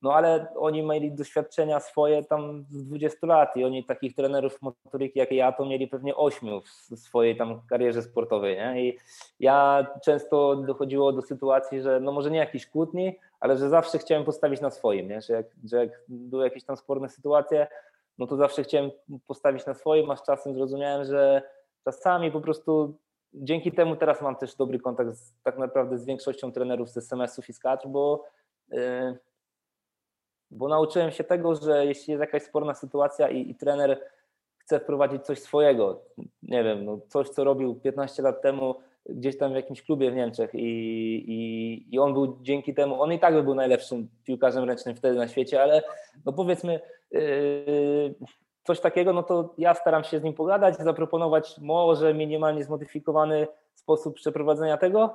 [0.03, 5.19] No ale oni mieli doświadczenia swoje tam z 20 lat i oni takich trenerów motoryki
[5.19, 6.49] jak ja to mieli pewnie 8
[6.91, 8.57] w swojej tam karierze sportowej.
[8.57, 8.89] Nie?
[8.89, 8.99] I
[9.41, 14.25] ja często dochodziło do sytuacji, że no może nie jakiś kłótni, ale że zawsze chciałem
[14.25, 15.21] postawić na swoim, nie?
[15.21, 17.67] Że, jak, że jak były jakieś tam sporne sytuacje,
[18.19, 18.91] no to zawsze chciałem
[19.27, 21.43] postawić na swoim, a z czasem zrozumiałem, że
[21.85, 22.95] czasami po prostu
[23.35, 27.49] dzięki temu teraz mam też dobry kontakt z, tak naprawdę z większością trenerów z SMS-ów
[27.49, 28.25] i z kadr, bo
[28.71, 29.19] yy,
[30.53, 34.01] bo nauczyłem się tego, że jeśli jest jakaś sporna sytuacja i, i trener
[34.59, 36.03] chce wprowadzić coś swojego,
[36.43, 38.75] nie wiem, no coś, co robił 15 lat temu
[39.07, 40.59] gdzieś tam w jakimś klubie w Niemczech i,
[41.29, 45.19] i, i on był dzięki temu, on i tak by był najlepszym piłkarzem ręcznym wtedy
[45.19, 45.83] na świecie, ale
[46.25, 46.81] no powiedzmy
[47.11, 48.15] yy,
[48.65, 54.15] coś takiego, no to ja staram się z nim pogadać, zaproponować może minimalnie zmodyfikowany sposób
[54.15, 55.15] przeprowadzenia tego,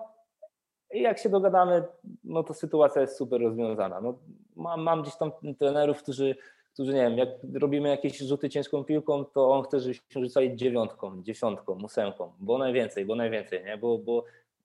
[0.94, 1.84] i jak się dogadamy,
[2.24, 4.02] no to sytuacja jest super rozwiązana.
[4.02, 4.18] No,
[4.56, 6.36] mam, mam gdzieś tam trenerów, którzy,
[6.74, 11.24] którzy nie wiem, jak robimy jakieś rzuty ciężką piłką, to on chce, żebyśmy rzucali dziewiątką,
[11.24, 13.78] dziesiątką, ósemką, bo najwięcej, bo najwięcej, nie?
[13.78, 14.24] Bo, bo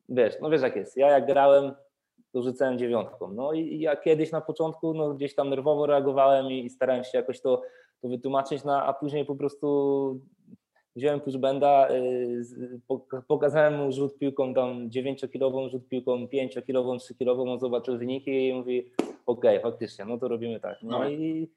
[0.08, 0.96] wiesz, no wiesz jak jest.
[0.96, 1.74] Ja jak grałem,
[2.32, 3.32] to rzucałem dziewiątką.
[3.32, 7.40] No i ja kiedyś na początku no, gdzieś tam nerwowo reagowałem i starałem się jakoś
[7.40, 7.62] to,
[8.00, 10.20] to wytłumaczyć, no, a później po prostu
[10.96, 12.80] wziąłem pushbenda, y,
[13.28, 18.92] pokazałem mu rzut piłką tam 9-kilową, rzut piłką 5-kilową, 3-kilową, on zobaczył wyniki i mówi
[19.26, 20.78] okej, okay, faktycznie, no to robimy tak.
[20.82, 21.50] No, no i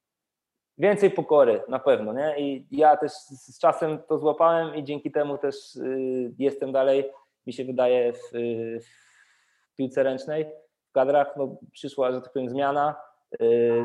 [0.77, 2.35] więcej pokory na pewno, nie?
[2.39, 7.03] I ja też z czasem to złapałem i dzięki temu też y, jestem dalej,
[7.47, 8.31] mi się wydaje, w,
[9.71, 10.45] w piłce ręcznej.
[10.89, 12.95] W kadrach no, przyszła, że tak powiem, zmiana
[13.41, 13.83] y,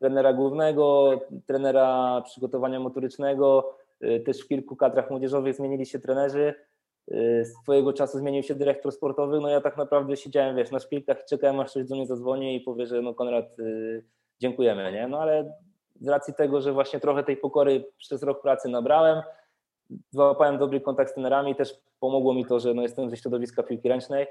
[0.00, 1.10] trenera głównego,
[1.46, 3.77] trenera przygotowania motorycznego, Y,
[4.26, 6.54] też w kilku kadrach młodzieżowych zmienili się trenerzy.
[7.12, 9.40] Y, swojego czasu zmienił się dyrektor sportowy.
[9.40, 12.56] No ja tak naprawdę siedziałem, wiesz, na szpilkach i czekałem, aż ktoś do mnie zadzwoni
[12.56, 14.04] i powie, że no Konrad, y,
[14.40, 15.08] dziękujemy, nie?
[15.08, 15.52] No ale
[16.00, 19.22] z racji tego, że właśnie trochę tej pokory przez rok pracy nabrałem,
[20.10, 23.88] złapałem dobry kontakt z trenerami, też pomogło mi to, że no jestem ze środowiska piłki
[23.88, 24.26] ręcznej.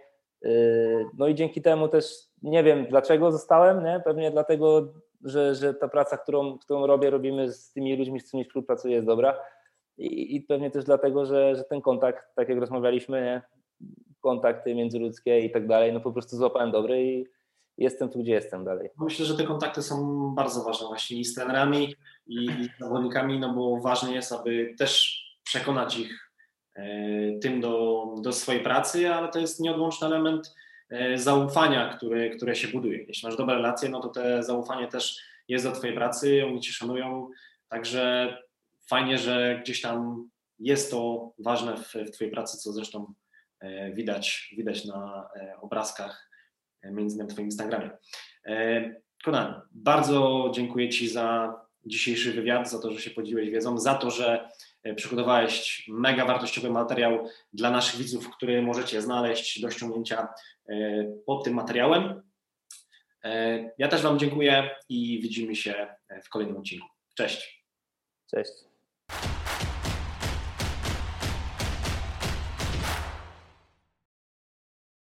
[1.18, 2.13] No i dzięki temu też
[2.43, 4.01] nie wiem dlaczego zostałem, nie?
[4.05, 4.93] pewnie dlatego,
[5.24, 9.07] że, że ta praca, którą, którą robię, robimy z tymi ludźmi, z którymi współpracuję jest
[9.07, 9.39] dobra
[9.98, 13.58] i, i pewnie też dlatego, że, że ten kontakt, tak jak rozmawialiśmy, nie?
[14.22, 17.26] kontakty międzyludzkie i tak dalej, no po prostu złapałem dobry i
[17.78, 18.89] jestem tu, gdzie jestem dalej.
[19.00, 19.95] Myślę, że te kontakty są
[20.36, 21.95] bardzo ważne właśnie i z trenerami
[22.28, 26.32] i, z zawodnikami, no bo ważne jest, aby też przekonać ich
[26.76, 26.84] e,
[27.39, 30.56] tym do, do swojej pracy, ale to jest nieodłączny element
[30.89, 33.04] e, zaufania, które, które się buduje.
[33.04, 35.18] Jeśli masz dobre relacje, no to te zaufanie też
[35.48, 37.30] jest do Twojej pracy, oni Cię szanują,
[37.70, 38.34] także
[38.90, 40.30] fajnie, że gdzieś tam
[40.60, 43.14] jest to ważne w, w Twojej pracy, co zresztą
[43.60, 46.30] e, widać, widać na e, obrazkach,
[46.82, 47.90] e, między innymi na Twoim Instagramie.
[49.24, 54.12] Konan, bardzo dziękuję Ci za dzisiejszy wywiad, za to, że się podzieliłeś wiedzą, za to,
[54.12, 54.50] że
[54.96, 60.28] przygotowałeś mega wartościowy materiał dla naszych widzów, który możecie znaleźć do ściągnięcia
[61.26, 62.22] pod tym materiałem.
[63.78, 66.88] Ja też Wam dziękuję i widzimy się w kolejnym odcinku.
[67.16, 67.66] Cześć.
[68.32, 68.76] Cześć.
[69.10, 69.37] you